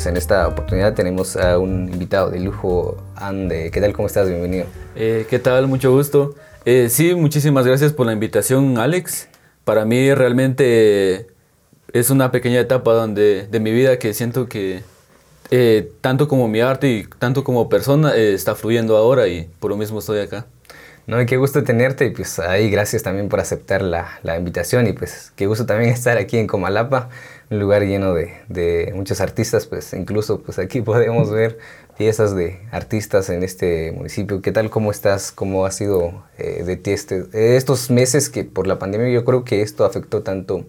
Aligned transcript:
pues 0.00 0.06
en 0.06 0.16
esta 0.16 0.48
oportunidad 0.48 0.94
tenemos 0.94 1.36
a 1.36 1.58
un 1.58 1.92
invitado 1.92 2.30
de 2.30 2.40
lujo, 2.40 2.96
Ande. 3.16 3.70
¿Qué 3.70 3.82
tal? 3.82 3.92
¿Cómo 3.92 4.06
estás? 4.06 4.30
Bienvenido. 4.30 4.64
Eh, 4.96 5.26
¿Qué 5.28 5.38
tal? 5.38 5.66
Mucho 5.66 5.92
gusto. 5.92 6.34
Eh, 6.64 6.88
sí, 6.88 7.14
muchísimas 7.14 7.66
gracias 7.66 7.92
por 7.92 8.06
la 8.06 8.14
invitación, 8.14 8.78
Alex. 8.78 9.28
Para 9.62 9.84
mí 9.84 10.14
realmente 10.14 11.26
es 11.92 12.08
una 12.08 12.30
pequeña 12.30 12.60
etapa 12.60 12.94
donde, 12.94 13.46
de 13.46 13.60
mi 13.60 13.72
vida 13.72 13.98
que 13.98 14.14
siento 14.14 14.48
que 14.48 14.82
eh, 15.50 15.92
tanto 16.00 16.28
como 16.28 16.48
mi 16.48 16.62
arte 16.62 16.88
y 16.88 17.04
tanto 17.18 17.44
como 17.44 17.68
persona 17.68 18.16
está 18.16 18.54
fluyendo 18.54 18.96
ahora 18.96 19.28
y 19.28 19.50
por 19.60 19.70
lo 19.70 19.76
mismo 19.76 19.98
estoy 19.98 20.20
acá. 20.20 20.46
No, 21.06 21.20
y 21.20 21.26
qué 21.26 21.36
gusto 21.36 21.62
tenerte 21.62 22.06
y 22.06 22.10
pues 22.10 22.38
ahí 22.38 22.70
gracias 22.70 23.02
también 23.02 23.28
por 23.28 23.40
aceptar 23.40 23.82
la, 23.82 24.18
la, 24.22 24.38
invitación 24.38 24.86
y 24.86 24.92
pues 24.92 25.32
qué 25.36 25.46
gusto 25.46 25.66
también 25.66 25.90
estar 25.92 26.16
aquí 26.16 26.38
en 26.38 26.46
Comalapa, 26.46 27.10
un 27.50 27.58
lugar 27.58 27.82
lleno 27.82 28.14
de, 28.14 28.92
muchos 28.94 29.20
artistas, 29.20 29.66
pues 29.66 29.92
incluso 29.92 30.40
pues 30.40 30.58
aquí 30.58 30.80
podemos 30.82 31.30
ver 31.30 31.58
piezas 31.98 32.34
de 32.34 32.60
artistas 32.70 33.28
en 33.28 33.42
este 33.42 33.92
municipio. 33.92 34.40
¿Qué 34.40 34.52
tal? 34.52 34.70
¿Cómo 34.70 34.90
estás? 34.90 35.32
¿Cómo 35.32 35.66
ha 35.66 35.70
sido 35.70 36.24
eh, 36.38 36.62
de 36.64 36.76
ti 36.76 36.92
este, 36.92 37.24
estos 37.32 37.90
meses 37.90 38.30
que 38.30 38.44
por 38.44 38.66
la 38.66 38.78
pandemia 38.78 39.10
yo 39.10 39.24
creo 39.24 39.44
que 39.44 39.62
esto 39.62 39.84
afectó 39.84 40.22
tanto 40.22 40.64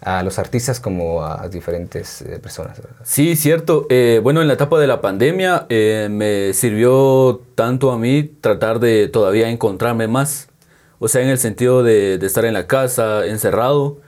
a 0.00 0.22
los 0.22 0.38
artistas 0.38 0.78
como 0.78 1.24
a 1.24 1.48
diferentes 1.48 2.20
eh, 2.22 2.38
personas. 2.38 2.80
Sí, 3.02 3.34
cierto. 3.34 3.86
Eh, 3.88 4.20
bueno, 4.22 4.42
en 4.42 4.48
la 4.48 4.54
etapa 4.54 4.78
de 4.78 4.86
la 4.86 5.00
pandemia 5.00 5.66
eh, 5.70 6.08
me 6.10 6.52
sirvió 6.52 7.40
tanto 7.54 7.90
a 7.92 7.98
mí 7.98 8.24
tratar 8.40 8.78
de 8.78 9.08
todavía 9.08 9.48
encontrarme 9.48 10.06
más. 10.06 10.48
O 10.98 11.08
sea, 11.08 11.22
en 11.22 11.28
el 11.28 11.38
sentido 11.38 11.82
de 11.82 12.14
estar 12.16 12.44
en 12.44 12.54
la 12.54 12.66
casa, 12.66 13.26
encerrado, 13.26 13.98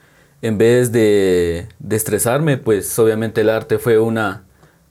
en 0.42 0.58
vez 0.58 0.92
de, 0.92 1.68
de, 1.78 1.96
estresarme, 1.96 2.56
pues 2.56 2.98
obviamente 2.98 3.40
el 3.40 3.50
arte 3.50 3.78
fue 3.78 3.98
una 3.98 4.44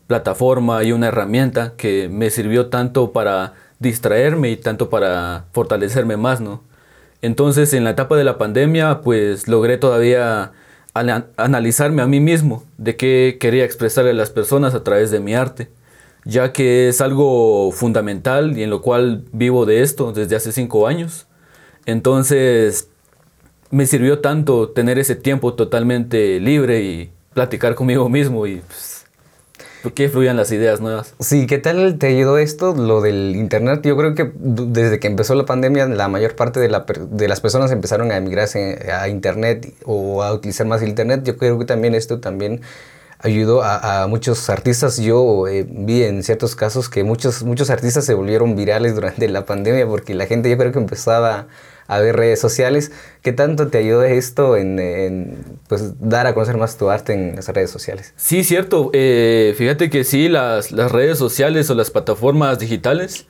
plataforma 0.08 0.84
y 0.84 0.92
una 0.92 1.08
herramienta 1.08 1.74
que 1.78 2.10
me 2.10 2.30
sirvió 2.30 2.68
tanto 2.68 3.12
para 3.12 3.54
distraerme 3.80 4.50
y 4.52 4.58
tanto 4.58 4.90
para 4.90 5.46
fortalecerme 5.54 6.18
más, 6.18 6.42
¿no? 6.42 6.64
Entonces, 7.22 7.74
en 7.74 7.84
la 7.84 7.92
etapa 7.92 8.16
de 8.16 8.24
la 8.24 8.38
pandemia, 8.38 9.02
pues 9.02 9.48
logré 9.48 9.78
todavía 9.78 10.52
analizarme 10.94 12.02
a 12.02 12.08
mí 12.08 12.20
mismo 12.20 12.64
de 12.78 12.96
qué 12.96 13.38
quería 13.40 13.66
expresarle 13.66 14.12
a 14.12 14.16
las 14.16 14.32
personas 14.32 14.74
a 14.74 14.84
través 14.84 15.12
de 15.12 15.20
mi 15.20 15.36
arte, 15.36 15.70
ya 16.26 16.54
que 16.54 16.90
es 16.90 17.02
algo 17.02 17.72
fundamental 17.72 18.58
y 18.58 18.64
en 18.64 18.70
lo 18.70 18.82
cual 18.82 19.26
vivo 19.32 19.66
de 19.66 19.82
esto 19.84 20.12
desde 20.12 20.36
hace 20.36 20.52
cinco 20.52 20.88
años. 20.88 21.28
Entonces 21.86 22.90
me 23.72 23.86
sirvió 23.86 24.20
tanto 24.20 24.70
tener 24.70 25.00
ese 25.00 25.16
tiempo 25.16 25.54
totalmente 25.54 26.40
libre 26.40 26.82
y 26.82 27.12
platicar 27.34 27.76
conmigo 27.76 28.10
mismo 28.10 28.48
y 28.48 28.58
pues, 28.58 29.06
que 29.94 30.10
fluyan 30.10 30.38
las 30.38 30.52
ideas 30.52 30.82
nuevas. 30.82 31.14
Sí, 31.20 31.48
¿qué 31.48 31.58
tal 31.58 31.98
te 31.98 32.08
ayudó 32.08 32.38
esto, 32.38 32.74
lo 32.74 33.02
del 33.02 33.36
Internet? 33.36 33.82
Yo 33.84 33.96
creo 33.96 34.16
que 34.16 34.32
desde 34.36 35.00
que 35.00 35.08
empezó 35.08 35.36
la 35.36 35.46
pandemia, 35.46 35.88
la 35.88 36.08
mayor 36.08 36.36
parte 36.36 36.60
de, 36.60 36.70
la, 36.70 36.86
de 37.10 37.28
las 37.28 37.42
personas 37.42 37.72
empezaron 37.72 38.12
a 38.12 38.18
emigrarse 38.18 38.92
a 38.92 39.08
Internet 39.08 39.74
o 39.86 40.24
a 40.24 40.34
utilizar 40.34 40.66
más 40.68 40.82
Internet. 40.82 41.24
Yo 41.24 41.38
creo 41.38 41.60
que 41.60 41.66
también 41.66 41.96
esto 41.96 42.20
también 42.20 42.62
ayudó 43.20 43.64
a, 43.64 44.08
muchos 44.08 44.50
artistas. 44.50 44.98
Yo 44.98 45.48
eh, 45.48 45.66
vi 45.68 46.04
en 46.04 46.24
ciertos 46.24 46.56
casos 46.56 46.90
que 46.90 47.04
muchos, 47.04 47.44
muchos 47.44 47.70
artistas 47.70 48.06
se 48.06 48.14
volvieron 48.14 48.56
virales 48.56 48.96
durante 48.96 49.28
la 49.28 49.46
pandemia 49.46 49.88
porque 49.88 50.14
la 50.14 50.26
gente 50.26 50.50
yo 50.50 50.58
creo 50.58 50.72
que 50.72 50.80
empezaba 50.80 51.48
a 51.88 52.00
ver 52.00 52.16
redes 52.16 52.40
sociales. 52.40 52.92
¿Qué 53.22 53.34
tanto 53.34 53.68
te 53.70 53.80
ayudó 53.80 54.04
esto 54.04 54.58
en, 54.58 55.60
pues, 55.68 55.94
dar 56.00 56.28
a 56.28 56.34
conocer 56.34 56.58
más 56.58 56.78
tu 56.78 56.90
arte 56.90 57.14
en 57.14 57.36
las 57.36 57.48
redes 57.50 57.72
sociales? 57.72 58.14
Sí, 58.18 58.44
cierto. 58.44 58.92
Eh, 58.94 59.56
fíjate 59.58 59.90
que 59.90 60.04
sí, 60.04 60.30
las, 60.30 60.72
las, 60.72 60.92
redes 60.92 61.18
sociales 61.18 61.70
o 61.70 61.76
las 61.76 61.90
plataformas 61.90 62.60
digitales 62.60 63.26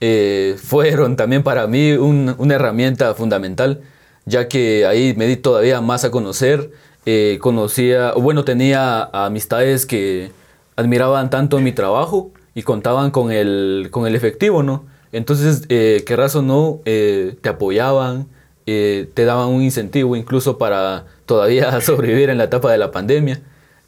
eh, 0.00 0.56
fueron 0.62 1.16
también 1.16 1.42
para 1.42 1.66
mí 1.66 1.92
un, 1.92 2.34
una 2.38 2.54
herramienta 2.54 3.14
fundamental, 3.14 3.80
ya 4.26 4.46
que 4.46 4.86
ahí 4.86 5.14
me 5.16 5.26
di 5.26 5.36
todavía 5.36 5.80
más 5.80 6.04
a 6.04 6.10
conocer. 6.10 6.70
Eh, 7.06 7.38
conocía, 7.40 8.12
bueno, 8.12 8.44
tenía 8.44 9.04
amistades 9.12 9.86
que 9.86 10.30
admiraban 10.76 11.30
tanto 11.30 11.58
mi 11.60 11.72
trabajo 11.72 12.30
y 12.54 12.62
contaban 12.62 13.10
con 13.10 13.32
el, 13.32 13.88
con 13.90 14.06
el 14.06 14.14
efectivo, 14.14 14.62
¿no? 14.62 14.84
Entonces, 15.12 15.64
eh, 15.68 16.02
querrás 16.06 16.34
o 16.36 16.42
no, 16.42 16.80
eh, 16.86 17.36
te 17.42 17.50
apoyaban, 17.50 18.26
eh, 18.66 19.10
te 19.14 19.24
daban 19.24 19.48
un 19.48 19.62
incentivo 19.62 20.16
incluso 20.16 20.58
para 20.58 21.06
todavía 21.26 21.80
sobrevivir 21.82 22.30
en 22.30 22.38
la 22.38 22.44
etapa 22.44 22.72
de 22.72 22.78
la 22.78 22.90
pandemia. 22.90 23.40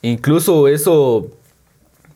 Incluso 0.03 0.69
eso 0.69 1.29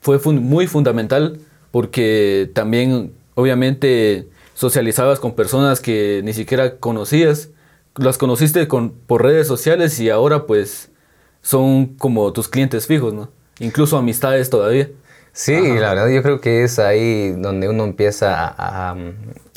fue 0.01 0.19
muy 0.19 0.67
fundamental 0.67 1.41
porque 1.71 2.51
también, 2.55 3.13
obviamente, 3.35 4.29
socializabas 4.55 5.21
con 5.21 5.35
personas 5.35 5.81
que 5.81 6.21
ni 6.25 6.35
siquiera 6.35 6.77
conocías. 6.77 7.51
Las 7.99 8.19
conociste 8.19 8.69
con, 8.69 8.91
por 8.91 9.23
redes 9.23 9.47
sociales 9.47 9.99
y 10.01 10.11
ahora 10.11 10.47
pues 10.47 10.91
son 11.43 11.87
como 11.97 12.33
tus 12.33 12.49
clientes 12.49 12.87
fijos, 12.87 13.13
¿no? 13.13 13.31
Incluso 13.59 13.97
amistades 13.97 14.51
todavía. 14.51 14.89
Sí, 15.33 15.55
Ajá. 15.55 15.81
la 15.81 15.89
verdad 15.95 16.09
yo 16.09 16.23
creo 16.23 16.41
que 16.41 16.65
es 16.65 16.79
ahí 16.79 17.31
donde 17.31 17.69
uno 17.69 17.85
empieza 17.85 18.45
a, 18.45 18.91
a, 18.91 18.97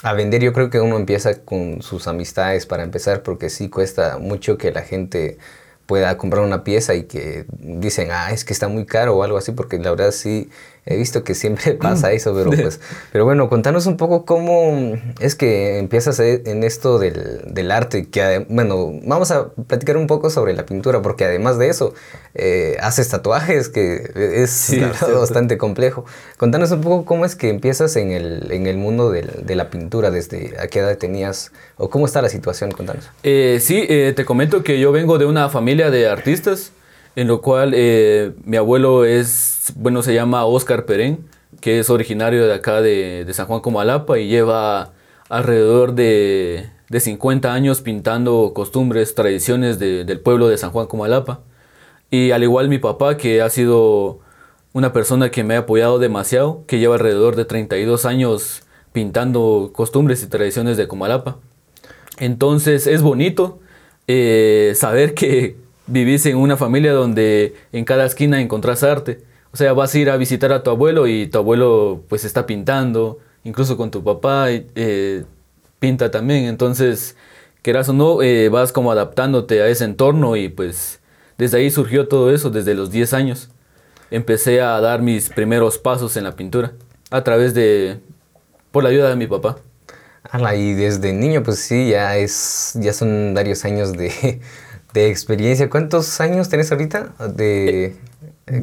a, 0.03 0.13
vender. 0.13 0.41
Yo 0.41 0.53
creo 0.53 0.69
que 0.69 0.79
uno 0.79 0.97
empieza 0.97 1.41
con 1.43 1.81
sus 1.81 2.07
amistades 2.07 2.65
para 2.65 2.83
empezar, 2.83 3.23
porque 3.23 3.49
sí 3.49 3.69
cuesta 3.69 4.17
mucho 4.17 4.57
que 4.57 4.71
la 4.71 4.81
gente 4.81 5.37
pueda 5.85 6.17
comprar 6.17 6.43
una 6.43 6.63
pieza 6.63 6.93
y 6.95 7.03
que 7.03 7.45
dicen, 7.59 8.09
ah, 8.11 8.31
es 8.31 8.45
que 8.45 8.53
está 8.53 8.67
muy 8.67 8.85
caro 8.85 9.17
o 9.17 9.23
algo 9.23 9.37
así, 9.37 9.51
porque 9.51 9.77
la 9.77 9.89
verdad 9.89 10.11
sí 10.11 10.49
he 10.85 10.97
visto 10.97 11.23
que 11.23 11.35
siempre 11.35 11.73
pasa 11.81 12.11
eso, 12.11 12.33
pero 12.33 12.49
pues, 12.51 12.79
pero 13.11 13.25
bueno, 13.25 13.49
contanos 13.49 13.85
un 13.85 13.97
poco 13.97 14.25
cómo 14.25 14.97
es 15.19 15.35
que 15.35 15.77
empiezas 15.77 16.19
en 16.19 16.63
esto 16.63 16.99
del, 16.99 17.41
del 17.45 17.71
arte, 17.71 18.09
que 18.09 18.45
bueno, 18.49 18.91
vamos 19.03 19.31
a 19.31 19.49
platicar 19.49 19.97
un 19.97 20.07
poco 20.07 20.29
sobre 20.29 20.53
la 20.53 20.65
pintura, 20.65 21.01
porque 21.01 21.25
además 21.25 21.57
de 21.57 21.69
eso, 21.69 21.93
eh, 22.33 22.77
haces 22.81 23.09
tatuajes, 23.09 23.69
que 23.69 24.11
es 24.15 24.51
sí, 24.51 24.81
bastante 25.13 25.57
complejo. 25.57 26.05
Contanos 26.37 26.71
un 26.71 26.81
poco 26.81 27.05
cómo 27.05 27.25
es 27.25 27.35
que 27.35 27.49
empiezas 27.49 27.95
en 27.95 28.11
el, 28.11 28.51
en 28.51 28.67
el 28.67 28.77
mundo 28.77 29.11
del, 29.11 29.45
de 29.45 29.55
la 29.55 29.69
pintura, 29.69 30.11
desde 30.11 30.55
a 30.59 30.67
qué 30.67 30.79
edad 30.79 30.97
tenías, 30.97 31.51
o 31.77 31.89
cómo 31.89 32.05
está 32.05 32.21
la 32.21 32.29
situación, 32.29 32.71
contanos. 32.71 33.09
Eh, 33.23 33.59
sí, 33.61 33.85
eh, 33.87 34.13
te 34.15 34.25
comento 34.25 34.63
que 34.63 34.79
yo 34.79 34.91
vengo 34.91 35.17
de 35.17 35.25
una 35.25 35.49
familia 35.49 35.91
de 35.91 36.07
artistas, 36.07 36.71
en 37.15 37.27
lo 37.27 37.41
cual 37.41 37.73
eh, 37.75 38.33
mi 38.43 38.57
abuelo 38.57 39.05
es, 39.05 39.73
bueno, 39.75 40.01
se 40.01 40.13
llama 40.13 40.45
Oscar 40.45 40.85
Perén, 40.85 41.25
que 41.59 41.79
es 41.79 41.89
originario 41.89 42.47
de 42.47 42.53
acá 42.53 42.81
de, 42.81 43.27
San 43.33 43.47
Juan 43.47 43.61
Comalapa 43.61 44.17
y 44.19 44.27
lleva 44.27 44.93
alrededor 45.29 45.93
de, 45.93 46.69
de, 46.89 46.99
50 46.99 47.53
años 47.53 47.81
pintando 47.81 48.51
costumbres, 48.53 49.15
tradiciones 49.15 49.79
de, 49.79 50.03
del 50.05 50.19
pueblo 50.19 50.47
de 50.47 50.57
San 50.57 50.71
Juan 50.71 50.87
Comalapa. 50.87 51.41
Y 52.09 52.31
al 52.31 52.43
igual 52.43 52.67
mi 52.69 52.77
papá, 52.77 53.17
que 53.17 53.41
ha 53.41 53.49
sido 53.49 54.19
una 54.73 54.93
persona 54.93 55.31
que 55.31 55.43
me 55.43 55.55
ha 55.55 55.59
apoyado 55.59 55.99
demasiado, 55.99 56.63
que 56.67 56.79
lleva 56.79 56.95
alrededor 56.95 57.35
de 57.35 57.45
32 57.45 58.05
años 58.05 58.63
pintando 58.93 59.71
costumbres 59.73 60.23
y 60.23 60.27
tradiciones 60.27 60.77
de 60.77 60.87
Comalapa. 60.87 61.37
Entonces 62.17 62.87
es 62.87 63.01
bonito 63.01 63.59
eh, 64.07 64.73
saber 64.75 65.13
que, 65.13 65.55
vivís 65.91 66.25
en 66.25 66.37
una 66.37 66.57
familia 66.57 66.93
donde 66.93 67.55
en 67.71 67.85
cada 67.85 68.05
esquina 68.05 68.41
encontrás 68.41 68.83
arte. 68.83 69.19
O 69.53 69.57
sea, 69.57 69.73
vas 69.73 69.93
a 69.93 69.99
ir 69.99 70.09
a 70.09 70.17
visitar 70.17 70.53
a 70.53 70.63
tu 70.63 70.69
abuelo 70.69 71.07
y 71.07 71.27
tu 71.27 71.37
abuelo 71.37 72.03
pues 72.07 72.23
está 72.23 72.45
pintando, 72.45 73.19
incluso 73.43 73.75
con 73.75 73.91
tu 73.91 74.03
papá 74.03 74.47
eh, 74.49 75.25
pinta 75.79 76.09
también. 76.09 76.45
Entonces, 76.45 77.17
quieras 77.61 77.89
o 77.89 77.93
no, 77.93 78.21
eh, 78.21 78.49
vas 78.49 78.71
como 78.71 78.91
adaptándote 78.91 79.61
a 79.61 79.67
ese 79.67 79.83
entorno 79.83 80.37
y 80.37 80.47
pues 80.47 81.01
desde 81.37 81.57
ahí 81.57 81.69
surgió 81.69 82.07
todo 82.07 82.33
eso, 82.33 82.49
desde 82.49 82.73
los 82.73 82.91
10 82.91 83.13
años. 83.13 83.49
Empecé 84.09 84.61
a 84.61 84.79
dar 84.79 85.01
mis 85.01 85.29
primeros 85.29 85.77
pasos 85.77 86.15
en 86.17 86.23
la 86.23 86.35
pintura 86.35 86.73
a 87.09 87.23
través 87.23 87.53
de, 87.53 87.99
por 88.71 88.83
la 88.83 88.89
ayuda 88.89 89.09
de 89.09 89.15
mi 89.17 89.27
papá. 89.27 89.57
Ala, 90.23 90.55
y 90.55 90.73
desde 90.73 91.11
niño 91.11 91.43
pues 91.43 91.59
sí, 91.59 91.89
ya, 91.89 92.15
es, 92.15 92.73
ya 92.75 92.93
son 92.93 93.33
varios 93.33 93.65
años 93.65 93.93
de 93.93 94.39
de 94.93 95.09
experiencia. 95.09 95.69
¿Cuántos 95.69 96.19
años 96.21 96.49
tenés 96.49 96.71
ahorita? 96.71 97.13
De, 97.35 97.95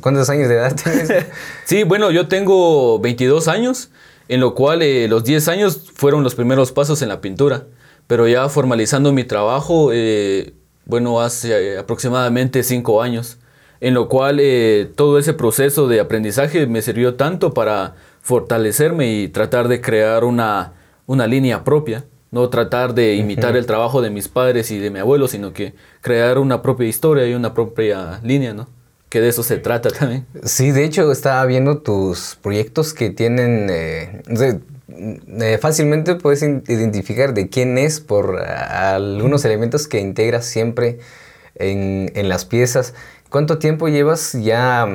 ¿Cuántos 0.01 0.29
años 0.31 0.49
de 0.49 0.55
edad 0.55 0.75
tienes? 0.83 1.27
sí, 1.65 1.85
bueno, 1.85 2.11
yo 2.11 2.29
tengo 2.29 2.99
22 3.01 3.49
años, 3.49 3.91
en 4.29 4.41
lo 4.41 4.55
cual 4.55 4.83
eh, 4.83 5.09
los 5.09 5.25
10 5.25 5.49
años 5.49 5.91
fueron 5.95 6.23
los 6.23 6.35
primeros 6.35 6.73
pasos 6.73 7.03
en 7.03 7.09
la 7.09 7.21
pintura. 7.21 7.67
Pero 8.09 8.27
ya 8.27 8.49
formalizando 8.49 9.13
mi 9.13 9.25
trabajo, 9.25 9.91
eh, 9.93 10.55
bueno, 10.87 11.21
hace 11.21 11.75
eh, 11.75 11.79
aproximadamente 11.79 12.63
5 12.63 13.03
años, 13.03 13.39
en 13.81 13.93
lo 13.93 14.09
cual 14.09 14.39
eh, 14.41 14.91
todo 14.97 15.19
ese 15.19 15.35
proceso 15.35 15.87
de 15.87 16.01
aprendizaje 16.01 16.67
me 16.67 16.81
sirvió 16.81 17.15
tanto 17.17 17.53
para 17.53 17.97
fortalecerme 18.23 19.13
y 19.13 19.29
tratar 19.29 19.69
de 19.69 19.83
crear 19.83 20.25
una, 20.25 20.73
una 21.07 21.27
línea 21.27 21.63
propia 21.65 22.07
no 22.31 22.49
tratar 22.51 22.95
de 22.95 23.15
imitar 23.15 23.57
el 23.57 23.67
trabajo 23.67 24.03
de 24.03 24.11
mis 24.11 24.29
padres 24.29 24.71
y 24.71 24.79
de 24.79 24.91
mi 24.91 24.99
abuelo, 24.99 25.29
sino 25.29 25.53
que 25.53 25.75
crear 26.01 26.39
una 26.39 26.63
propia 26.63 26.87
historia 26.87 27.27
y 27.27 27.35
una 27.35 27.55
propia 27.55 28.21
línea, 28.23 28.55
¿no? 28.55 28.69
que 29.09 29.21
de 29.21 29.29
eso 29.29 29.43
se 29.43 29.59
trata 29.59 29.91
también. 29.91 30.27
Sí, 30.45 30.71
de 30.71 30.85
hecho 30.85 31.11
estaba 31.11 31.45
viendo 31.47 31.79
tus 31.79 32.37
proyectos 32.43 32.93
que 32.93 33.11
tienen, 33.11 33.69
eh, 33.71 34.23
eh, 35.41 35.59
fácilmente 35.61 36.15
puedes 36.17 36.43
identificar 36.43 37.35
de 37.35 37.49
quién 37.49 37.79
es 37.79 38.01
por 38.01 38.39
algunos 38.41 39.45
elementos 39.45 39.89
que 39.89 40.01
integras 40.01 40.45
siempre 40.45 40.99
en, 41.55 42.13
en, 42.15 42.29
las 42.29 42.45
piezas. 42.45 42.95
¿Cuánto 43.31 43.59
tiempo 43.59 43.89
llevas 43.89 44.33
ya 44.33 44.87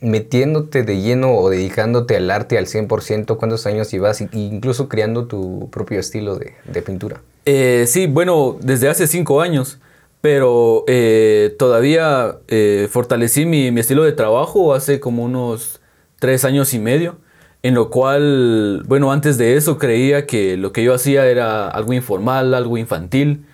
metiéndote 0.00 0.82
de 0.82 1.00
lleno 1.00 1.34
o 1.36 1.50
dedicándote 1.50 2.16
al 2.16 2.30
arte 2.30 2.58
al 2.58 2.66
100%? 2.66 3.36
¿Cuántos 3.36 3.66
años 3.66 3.90
llevas 3.90 4.20
incluso 4.20 4.88
creando 4.88 5.26
tu 5.26 5.68
propio 5.70 6.00
estilo 6.00 6.36
de, 6.36 6.82
pintura? 6.82 7.20
Eh, 7.44 7.84
sí, 7.86 8.06
bueno, 8.06 8.56
desde 8.60 8.88
hace 8.88 9.06
cinco 9.06 9.40
años 9.40 9.78
pero 10.26 10.82
eh, 10.88 11.54
todavía 11.56 12.38
eh, 12.48 12.88
fortalecí 12.90 13.46
mi, 13.46 13.68
estilo 13.78 14.02
de 14.02 14.10
trabajo 14.10 14.74
hace 14.74 14.98
como 14.98 15.22
unos 15.22 15.80
tres 16.18 16.44
años 16.44 16.74
y 16.74 16.80
medio, 16.80 17.18
en 17.62 17.74
lo 17.74 17.90
cual, 17.90 18.82
bueno, 18.88 19.12
antes 19.12 19.38
de 19.38 19.56
eso 19.56 19.78
creía 19.78 20.26
que 20.26 20.56
lo 20.56 20.72
que 20.72 20.82
yo 20.82 20.94
hacía 20.94 21.26
era 21.26 21.68
algo 21.68 21.92
informal, 21.92 22.54
algo 22.54 22.76
infantil, 22.76 23.44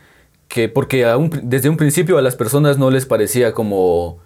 que 0.48 0.70
porque 0.70 1.04
desde 1.42 1.68
un 1.68 1.76
principio 1.76 2.16
a 2.16 2.22
las 2.22 2.36
personas 2.36 2.78
no 2.78 2.90
les 2.90 3.04
parecía 3.04 3.52
como, 3.52 4.20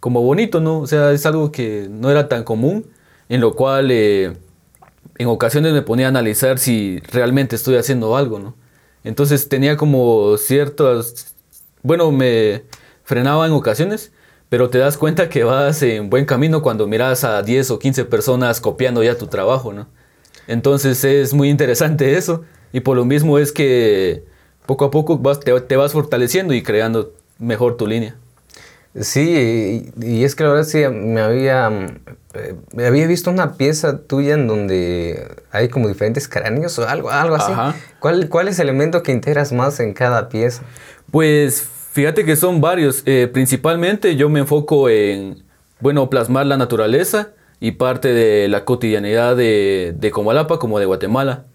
como 0.00 0.22
bonito, 0.22 0.60
¿no? 0.60 0.80
O 0.80 0.86
sea, 0.86 1.12
es 1.12 1.26
algo 1.26 1.52
que 1.52 1.88
no 1.90 2.10
era 2.10 2.28
tan 2.28 2.44
común, 2.44 2.86
en 3.28 3.40
lo 3.40 3.54
cual 3.54 3.90
eh, 3.90 4.36
en 5.18 5.28
ocasiones 5.28 5.72
me 5.72 5.82
ponía 5.82 6.06
a 6.06 6.08
analizar 6.10 6.58
si 6.58 7.00
realmente 7.12 7.56
estoy 7.56 7.76
haciendo 7.76 8.16
algo, 8.16 8.38
¿no? 8.38 8.54
Entonces 9.04 9.48
tenía 9.48 9.76
como 9.76 10.36
ciertas 10.36 11.36
bueno, 11.86 12.10
me 12.10 12.64
frenaba 13.04 13.46
en 13.46 13.52
ocasiones, 13.52 14.10
pero 14.48 14.70
te 14.70 14.78
das 14.78 14.98
cuenta 14.98 15.28
que 15.28 15.44
vas 15.44 15.82
en 15.82 16.10
buen 16.10 16.24
camino 16.24 16.60
cuando 16.60 16.88
miras 16.88 17.22
a 17.22 17.42
10 17.44 17.70
o 17.70 17.78
15 17.78 18.04
personas 18.06 18.60
copiando 18.60 19.04
ya 19.04 19.16
tu 19.16 19.28
trabajo, 19.28 19.72
¿no? 19.72 19.86
Entonces 20.48 21.04
es 21.04 21.32
muy 21.32 21.48
interesante 21.48 22.16
eso 22.16 22.42
y 22.72 22.80
por 22.80 22.96
lo 22.96 23.04
mismo 23.04 23.38
es 23.38 23.52
que 23.52 24.24
poco 24.66 24.84
a 24.84 24.90
poco 24.90 25.18
vas, 25.18 25.38
te, 25.38 25.76
vas 25.76 25.92
fortaleciendo 25.92 26.54
y 26.54 26.64
creando 26.64 27.14
mejor 27.38 27.76
tu 27.76 27.86
línea. 27.86 28.16
Sí, 29.00 29.92
y, 30.00 30.24
es 30.24 30.34
que 30.34 30.44
la 30.44 30.50
verdad 30.50 30.64
sí, 30.64 30.78
me 30.88 31.20
había, 31.20 31.70
eh, 32.34 32.54
me 32.72 32.86
había 32.86 33.06
visto 33.06 33.30
una 33.30 33.54
pieza 33.54 33.98
tuya 34.02 34.34
en 34.34 34.46
donde 34.46 35.28
hay 35.52 35.68
como 35.68 35.88
diferentes 35.88 36.28
cráneos 36.28 36.78
o 36.78 36.88
algo, 36.88 37.10
algo 37.10 37.36
así. 37.36 37.52
¿Cuál, 38.00 38.28
¿Cuál 38.28 38.48
es 38.48 38.58
el 38.58 38.68
elemento 38.68 39.02
que 39.02 39.12
integras 39.12 39.52
más 39.52 39.80
en 39.80 39.92
cada 39.92 40.28
pieza? 40.28 40.62
Pues 41.10 41.68
Fíjate 41.96 42.26
que 42.26 42.36
son 42.36 42.60
varios. 42.60 43.02
Eh, 43.06 43.26
principalmente 43.32 44.16
yo 44.16 44.28
me 44.28 44.40
enfoco 44.40 44.90
en, 44.90 45.42
bueno, 45.80 46.10
plasmar 46.10 46.44
la 46.44 46.58
naturaleza 46.58 47.30
y 47.58 47.70
parte 47.70 48.12
de 48.12 48.48
la 48.48 48.66
cotidianidad 48.66 49.34
de, 49.34 49.94
de 49.98 50.10
Comalapa 50.10 50.58
como 50.58 50.78
de 50.78 50.84
Guatemala. 50.84 51.46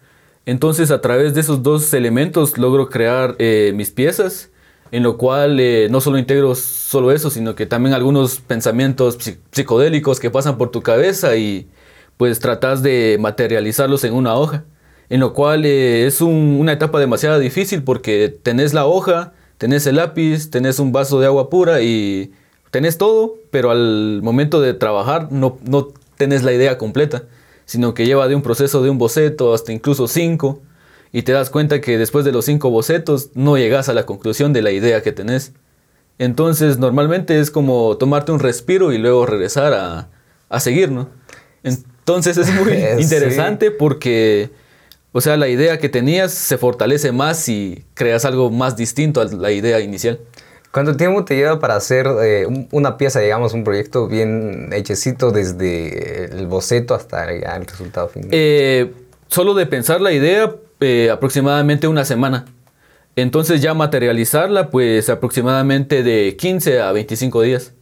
Entonces 0.47 0.89
a 0.89 0.99
través 0.99 1.35
de 1.35 1.41
esos 1.41 1.61
dos 1.61 1.93
elementos 1.93 2.57
logro 2.57 2.89
crear 2.89 3.35
eh, 3.37 3.71
mis 3.75 3.91
piezas, 3.91 4.49
en 4.91 5.03
lo 5.03 5.17
cual 5.17 5.59
eh, 5.59 5.87
no 5.89 6.01
solo 6.01 6.17
integro 6.17 6.53
solo 6.53 7.11
eso, 7.11 7.29
sino 7.29 7.55
que 7.55 7.65
también 7.65 7.93
algunos 7.93 8.39
pensamientos 8.39 9.17
psicodélicos 9.51 10.19
que 10.19 10.29
pasan 10.29 10.57
por 10.57 10.69
tu 10.69 10.81
cabeza 10.81 11.37
y 11.37 11.69
pues 12.17 12.39
tratas 12.39 12.83
de 12.83 13.17
materializarlos 13.19 14.03
en 14.03 14.13
una 14.13 14.35
hoja. 14.35 14.65
En 15.09 15.19
lo 15.19 15.33
cual 15.33 15.65
es 15.65 16.21
una 16.21 16.73
etapa 16.73 16.99
demasiado 16.99 17.39
difícil 17.39 17.83
porque 17.83 18.33
tenés 18.43 18.73
la 18.73 18.85
hoja, 18.85 19.33
tenés 19.57 19.85
el 19.87 19.95
lápiz, 19.95 20.49
tenés 20.49 20.79
un 20.79 20.91
vaso 20.91 21.19
de 21.19 21.25
agua 21.25 21.49
pura 21.49 21.81
y 21.81 22.31
tenés 22.69 22.97
todo, 22.97 23.35
pero 23.49 23.71
al 23.71 24.21
momento 24.23 24.61
de 24.61 24.73
trabajar 24.73 25.31
no, 25.31 25.57
no 25.63 25.89
tenés 26.17 26.43
la 26.43 26.53
idea 26.53 26.77
completa, 26.77 27.23
sino 27.65 27.93
que 27.93 28.05
lleva 28.05 28.27
de 28.27 28.35
un 28.35 28.41
proceso 28.41 28.81
de 28.83 28.89
un 28.89 28.97
boceto 28.97 29.53
hasta 29.53 29.73
incluso 29.73 30.07
cinco, 30.07 30.61
y 31.11 31.23
te 31.23 31.31
das 31.31 31.49
cuenta 31.49 31.81
que 31.81 31.97
después 31.97 32.25
de 32.25 32.31
los 32.31 32.45
cinco 32.45 32.69
bocetos 32.69 33.31
no 33.33 33.57
llegas 33.57 33.89
a 33.89 33.93
la 33.93 34.05
conclusión 34.05 34.53
de 34.53 34.61
la 34.61 34.71
idea 34.71 35.01
que 35.01 35.11
tenés. 35.11 35.53
Entonces 36.17 36.77
normalmente 36.77 37.39
es 37.39 37.51
como 37.51 37.97
tomarte 37.97 38.31
un 38.31 38.39
respiro 38.39 38.93
y 38.93 38.97
luego 38.97 39.25
regresar 39.25 39.73
a, 39.73 40.09
a 40.49 40.59
seguir, 40.59 40.91
¿no? 40.91 41.09
Entonces 41.63 42.37
es 42.37 42.53
muy 42.53 42.73
interesante 42.99 43.71
porque 43.71 44.51
o 45.13 45.19
sea, 45.19 45.35
la 45.35 45.49
idea 45.49 45.77
que 45.77 45.89
tenías 45.89 46.31
se 46.31 46.57
fortalece 46.57 47.11
más 47.11 47.49
y 47.49 47.83
creas 47.93 48.23
algo 48.23 48.49
más 48.49 48.77
distinto 48.77 49.19
a 49.19 49.25
la 49.25 49.51
idea 49.51 49.81
inicial. 49.81 50.19
¿Cuánto 50.71 50.95
tiempo 50.95 51.25
te 51.25 51.35
lleva 51.35 51.59
para 51.59 51.75
hacer 51.75 52.07
eh, 52.23 52.47
una 52.71 52.95
pieza, 52.95 53.19
digamos, 53.19 53.53
un 53.53 53.65
proyecto 53.65 54.07
bien 54.07 54.69
hechecito 54.71 55.31
desde 55.31 56.25
el 56.25 56.47
boceto 56.47 56.95
hasta 56.95 57.29
el 57.29 57.65
resultado 57.65 58.07
final? 58.07 58.29
Eh, 58.31 58.93
solo 59.27 59.53
de 59.53 59.65
pensar 59.65 59.99
la 59.99 60.13
idea, 60.13 60.55
eh, 60.81 61.09
aproximadamente 61.09 61.87
una 61.87 62.05
semana. 62.05 62.45
Entonces 63.15 63.61
ya 63.61 63.73
materializarla, 63.73 64.69
pues 64.69 65.09
aproximadamente 65.09 66.03
de 66.03 66.35
15 66.37 66.81
a 66.81 66.91
25 66.91 67.41
días. 67.41 67.73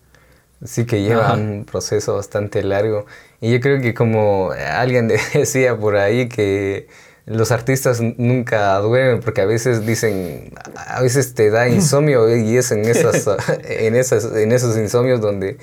Sí 0.63 0.85
que 0.85 1.01
lleva 1.01 1.33
un 1.33 1.65
proceso 1.65 2.15
bastante 2.15 2.63
largo. 2.63 3.05
Y 3.39 3.51
yo 3.51 3.59
creo 3.61 3.79
que 3.81 3.93
como 3.93 4.51
alguien 4.51 5.07
decía 5.33 5.77
por 5.77 5.95
ahí 5.95 6.27
que 6.27 6.87
los 7.25 7.51
artistas 7.51 8.01
nunca 8.01 8.77
duermen 8.79 9.21
porque 9.21 9.41
a 9.41 9.45
veces 9.45 9.85
dicen, 9.85 10.51
a 10.75 11.01
veces 11.01 11.35
te 11.35 11.51
da 11.51 11.69
insomnio 11.69 12.35
y 12.35 12.57
es 12.57 12.71
en, 12.71 12.85
esas, 12.85 13.27
en, 13.63 13.95
esas, 13.95 14.25
en 14.35 14.51
esos 14.51 14.75
insomnios 14.77 15.21
donde 15.21 15.57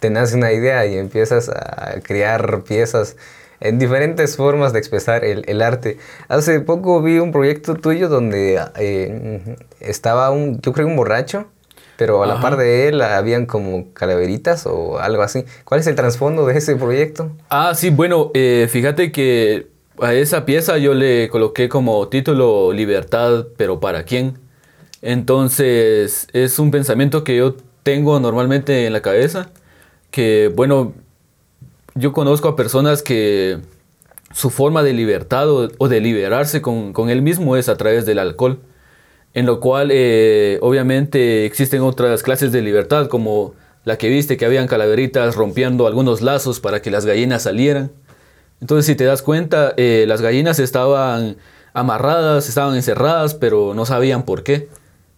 te 0.00 0.10
nace 0.10 0.36
una 0.36 0.52
idea 0.52 0.86
y 0.86 0.96
empiezas 0.96 1.48
a 1.48 2.00
crear 2.02 2.62
piezas 2.62 3.16
en 3.60 3.78
diferentes 3.78 4.36
formas 4.36 4.72
de 4.72 4.78
expresar 4.78 5.24
el, 5.24 5.62
arte. 5.62 5.98
Hace 6.28 6.60
poco 6.60 7.02
vi 7.02 7.18
un 7.18 7.32
proyecto 7.32 7.74
tuyo 7.74 8.08
donde 8.08 8.60
eh, 8.78 9.56
estaba 9.80 10.30
un, 10.30 10.60
yo 10.60 10.72
creo 10.72 10.86
un 10.86 10.96
borracho, 10.96 11.46
pero 11.96 12.22
a 12.22 12.26
la 12.26 12.40
par 12.40 12.56
de 12.56 12.88
él 12.88 13.02
habían 13.02 13.46
como 13.46 13.92
calaveritas 13.92 14.66
o 14.66 15.00
algo 15.00 15.22
así. 15.22 15.44
¿Cuál 15.64 15.80
es 15.80 15.86
el 15.88 15.96
trasfondo 15.96 16.46
de 16.46 16.56
ese 16.56 16.76
proyecto? 16.76 17.32
Ah, 17.50 17.72
sí, 17.74 17.90
bueno, 17.90 18.30
eh, 18.34 18.68
fíjate 18.70 19.10
que 19.10 19.66
a 20.00 20.14
esa 20.14 20.44
pieza 20.44 20.78
yo 20.78 20.94
le 20.94 21.28
coloqué 21.28 21.68
como 21.68 22.06
título 22.06 22.72
Libertad, 22.72 23.46
pero 23.56 23.80
¿para 23.80 24.04
quién? 24.04 24.38
Entonces 25.02 26.28
es 26.32 26.58
un 26.60 26.70
pensamiento 26.70 27.24
que 27.24 27.36
yo 27.36 27.56
tengo 27.82 28.20
normalmente 28.20 28.86
en 28.86 28.92
la 28.92 29.02
cabeza, 29.02 29.50
que 30.12 30.52
bueno, 30.54 30.94
yo 31.98 32.12
conozco 32.12 32.48
a 32.48 32.56
personas 32.56 33.02
que 33.02 33.58
su 34.32 34.50
forma 34.50 34.82
de 34.82 34.92
libertad 34.92 35.50
o, 35.50 35.88
de 35.88 36.00
liberarse 36.00 36.62
con, 36.62 36.92
con, 36.92 37.10
él 37.10 37.22
mismo 37.22 37.56
es 37.56 37.68
a 37.68 37.76
través 37.76 38.06
del 38.06 38.18
alcohol, 38.18 38.60
en 39.34 39.46
lo 39.46 39.60
cual 39.60 39.90
eh, 39.90 40.58
obviamente 40.60 41.44
existen 41.44 41.82
otras 41.82 42.22
clases 42.22 42.52
de 42.52 42.62
libertad 42.62 43.08
como 43.08 43.54
la 43.84 43.96
que 43.96 44.08
viste 44.08 44.36
que 44.36 44.44
habían 44.44 44.66
calaveritas 44.66 45.34
rompiendo 45.34 45.86
algunos 45.86 46.20
lazos 46.20 46.60
para 46.60 46.82
que 46.82 46.90
las 46.90 47.06
gallinas 47.06 47.42
salieran. 47.42 47.90
Entonces, 48.60 48.86
si 48.86 48.94
te 48.94 49.04
das 49.04 49.22
cuenta, 49.22 49.72
eh, 49.76 50.04
las 50.06 50.20
gallinas 50.20 50.58
estaban 50.58 51.36
amarradas, 51.72 52.48
estaban 52.48 52.74
encerradas, 52.74 53.34
pero 53.34 53.72
no 53.74 53.86
sabían 53.86 54.24
por 54.24 54.42
qué. 54.42 54.68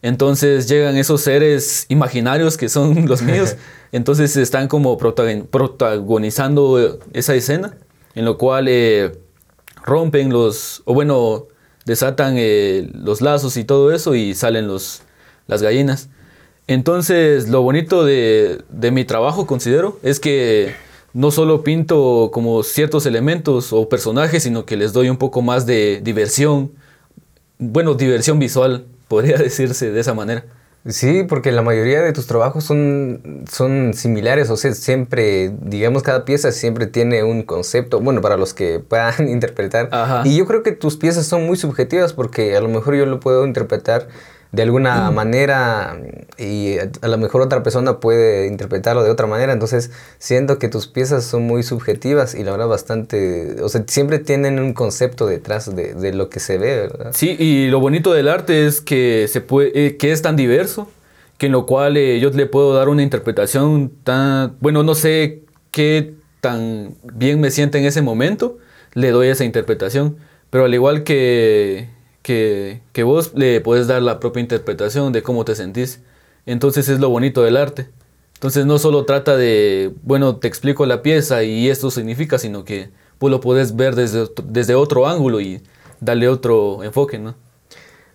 Entonces 0.02 0.68
llegan 0.68 0.96
esos 0.96 1.20
seres 1.20 1.86
imaginarios 1.88 2.56
que 2.56 2.68
son 2.68 3.06
los 3.06 3.22
míos. 3.22 3.56
Entonces 3.92 4.36
están 4.36 4.68
como 4.68 4.98
protagonizando 4.98 6.98
esa 7.12 7.34
escena, 7.34 7.76
en 8.14 8.24
lo 8.24 8.38
cual 8.38 8.66
eh, 8.68 9.12
rompen 9.82 10.30
los, 10.30 10.82
o 10.84 10.94
bueno, 10.94 11.46
desatan 11.86 12.34
eh, 12.36 12.88
los 12.94 13.20
lazos 13.20 13.56
y 13.56 13.64
todo 13.64 13.92
eso 13.92 14.14
y 14.14 14.34
salen 14.34 14.68
los, 14.68 15.02
las 15.46 15.62
gallinas. 15.62 16.08
Entonces 16.66 17.48
lo 17.48 17.62
bonito 17.62 18.04
de, 18.04 18.62
de 18.68 18.90
mi 18.92 19.04
trabajo, 19.04 19.46
considero, 19.46 19.98
es 20.02 20.20
que 20.20 20.74
no 21.12 21.30
solo 21.30 21.64
pinto 21.64 22.30
como 22.32 22.62
ciertos 22.62 23.06
elementos 23.06 23.72
o 23.72 23.88
personajes, 23.88 24.44
sino 24.44 24.64
que 24.64 24.76
les 24.76 24.92
doy 24.92 25.08
un 25.08 25.16
poco 25.16 25.42
más 25.42 25.66
de 25.66 26.00
diversión, 26.02 26.72
bueno, 27.58 27.94
diversión 27.94 28.38
visual, 28.38 28.86
podría 29.08 29.36
decirse 29.36 29.90
de 29.90 30.00
esa 30.00 30.14
manera. 30.14 30.44
Sí, 30.86 31.24
porque 31.28 31.52
la 31.52 31.60
mayoría 31.60 32.00
de 32.00 32.12
tus 32.12 32.26
trabajos 32.26 32.64
son, 32.64 33.44
son 33.50 33.92
similares, 33.92 34.48
o 34.48 34.56
sea, 34.56 34.72
siempre, 34.72 35.52
digamos, 35.60 36.02
cada 36.02 36.24
pieza 36.24 36.52
siempre 36.52 36.86
tiene 36.86 37.22
un 37.22 37.42
concepto, 37.42 38.00
bueno, 38.00 38.22
para 38.22 38.38
los 38.38 38.54
que 38.54 38.80
puedan 38.80 39.28
interpretar. 39.28 39.90
Y 40.24 40.38
yo 40.38 40.46
creo 40.46 40.62
que 40.62 40.72
tus 40.72 40.96
piezas 40.96 41.26
son 41.26 41.46
muy 41.46 41.56
subjetivas 41.56 42.14
porque 42.14 42.56
a 42.56 42.60
lo 42.62 42.68
mejor 42.68 42.94
yo 42.94 43.04
lo 43.04 43.20
puedo 43.20 43.46
interpretar 43.46 44.08
de 44.52 44.62
alguna 44.62 45.10
manera 45.12 45.96
y 46.36 46.76
a 46.78 47.08
lo 47.08 47.18
mejor 47.18 47.40
otra 47.40 47.62
persona 47.62 48.00
puede 48.00 48.46
interpretarlo 48.48 49.04
de 49.04 49.10
otra 49.10 49.26
manera. 49.26 49.52
Entonces 49.52 49.90
siento 50.18 50.58
que 50.58 50.68
tus 50.68 50.88
piezas 50.88 51.24
son 51.24 51.44
muy 51.44 51.62
subjetivas 51.62 52.34
y 52.34 52.42
la 52.42 52.52
verdad 52.52 52.66
bastante, 52.66 53.56
o 53.62 53.68
sea, 53.68 53.84
siempre 53.86 54.18
tienen 54.18 54.58
un 54.58 54.72
concepto 54.72 55.26
detrás 55.26 55.74
de, 55.74 55.94
de 55.94 56.12
lo 56.12 56.28
que 56.28 56.40
se 56.40 56.58
ve, 56.58 56.76
¿verdad? 56.76 57.10
Sí, 57.14 57.36
y 57.38 57.68
lo 57.68 57.80
bonito 57.80 58.12
del 58.12 58.28
arte 58.28 58.66
es 58.66 58.80
que, 58.80 59.28
se 59.28 59.40
puede, 59.40 59.86
eh, 59.86 59.96
que 59.96 60.10
es 60.10 60.22
tan 60.22 60.36
diverso 60.36 60.88
que 61.38 61.46
en 61.46 61.52
lo 61.52 61.64
cual 61.64 61.96
eh, 61.96 62.20
yo 62.20 62.30
le 62.30 62.46
puedo 62.46 62.74
dar 62.74 62.88
una 62.88 63.02
interpretación 63.02 63.90
tan, 64.04 64.56
bueno, 64.60 64.82
no 64.82 64.94
sé 64.94 65.42
qué 65.70 66.14
tan 66.40 66.94
bien 67.02 67.40
me 67.40 67.50
siente 67.50 67.78
en 67.78 67.84
ese 67.84 68.02
momento, 68.02 68.58
le 68.94 69.10
doy 69.10 69.28
esa 69.28 69.44
interpretación, 69.44 70.16
pero 70.50 70.64
al 70.64 70.74
igual 70.74 71.04
que, 71.04 71.88
que, 72.22 72.80
vos 73.04 73.32
le 73.34 73.60
puedes 73.60 73.86
dar 73.86 74.02
la 74.02 74.20
propia 74.20 74.40
interpretación 74.40 75.12
de 75.12 75.22
cómo 75.22 75.44
te 75.44 75.54
sentís. 75.54 76.00
Entonces 76.46 76.88
es 76.88 77.00
lo 77.00 77.10
bonito 77.10 77.42
del 77.42 77.56
arte. 77.56 77.88
Entonces 78.34 78.64
no 78.66 78.78
solo 78.78 79.04
trata 79.04 79.36
de, 79.36 79.92
bueno, 80.02 80.36
te 80.36 80.48
explico 80.48 80.86
la 80.86 81.02
pieza 81.02 81.42
y 81.42 81.68
esto 81.68 81.90
significa, 81.90 82.38
sino 82.38 82.64
que 82.64 82.90
vos 83.18 83.30
lo 83.30 83.40
puedes 83.40 83.76
ver 83.76 83.94
desde, 83.94 84.28
desde 84.44 84.74
otro 84.74 85.06
ángulo 85.06 85.40
y 85.40 85.62
darle 86.00 86.28
otro 86.28 86.82
enfoque, 86.82 87.18
¿no? 87.18 87.34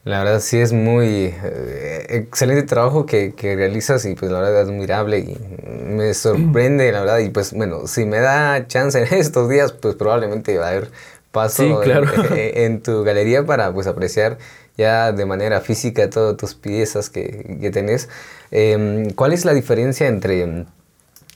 La 0.05 0.19
verdad 0.19 0.39
sí 0.39 0.57
es 0.57 0.71
muy 0.71 1.33
eh, 1.43 2.05
excelente 2.09 2.61
trabajo 2.61 3.07
que, 3.07 3.33
que, 3.33 3.55
realizas 3.55 4.05
y 4.05 4.13
pues 4.13 4.31
la 4.31 4.39
verdad 4.39 4.61
es 4.61 4.67
admirable 4.67 5.17
y 5.17 5.35
me 5.67 6.13
sorprende 6.13 6.91
la 6.91 6.99
verdad 6.99 7.17
y 7.19 7.29
pues 7.29 7.53
bueno, 7.53 7.87
si 7.87 8.05
me 8.05 8.19
da 8.19 8.67
chance 8.67 8.99
en 8.99 9.11
estos 9.19 9.49
días 9.49 9.71
pues 9.71 9.95
probablemente 9.95 10.55
va 10.59 10.67
a 10.67 10.69
haber 10.69 10.91
paso 11.35 11.83
en, 12.35 12.81
tu 12.81 13.03
galería 13.03 13.45
para 13.45 13.73
pues 13.73 13.87
apreciar 13.87 14.37
ya 14.77 15.11
de 15.11 15.25
manera 15.25 15.59
física 15.59 16.09
todas 16.09 16.37
tus 16.37 16.55
piezas 16.55 17.09
que, 17.09 17.57
que 17.59 17.71
tenés. 17.71 18.07
Em, 18.51 19.09
¿Cuál 19.11 19.33
es 19.33 19.43
la 19.43 19.53
diferencia 19.53 20.07
entre, 20.07 20.65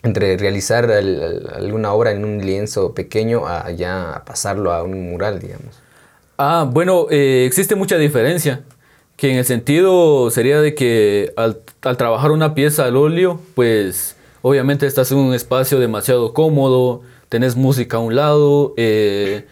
entre 0.03 0.37
realizar 0.37 0.89
alguna 0.89 1.91
obra 1.91 2.11
en 2.11 2.23
un 2.23 2.45
lienzo 2.45 2.93
pequeño 2.93 3.45
a 3.45 3.71
ya 3.71 4.23
pasarlo 4.25 4.71
a 4.71 4.83
un 4.83 5.11
mural, 5.11 5.39
digamos? 5.39 5.81
Ah, 6.37 6.65
bueno, 6.69 7.07
eh, 7.11 7.43
existe 7.45 7.75
mucha 7.75 7.97
diferencia, 7.97 8.61
que 9.17 9.29
en 9.29 9.37
el 9.37 9.45
sentido 9.45 10.31
sería 10.31 10.61
de 10.61 10.75
que 10.75 11.33
al, 11.35 11.57
trabajar 11.97 12.31
una 12.31 12.55
pieza 12.55 12.85
al 12.85 12.95
óleo, 12.95 13.41
pues 13.55 14.15
obviamente 14.41 14.87
estás 14.87 15.11
en 15.11 15.17
un 15.17 15.33
espacio 15.33 15.77
demasiado 15.77 16.31
cómodo, 16.33 17.01
tenés 17.27 17.57
música 17.57 17.97
a 17.97 17.99
un 17.99 18.15
lado, 18.15 18.73
eh, 18.77 19.45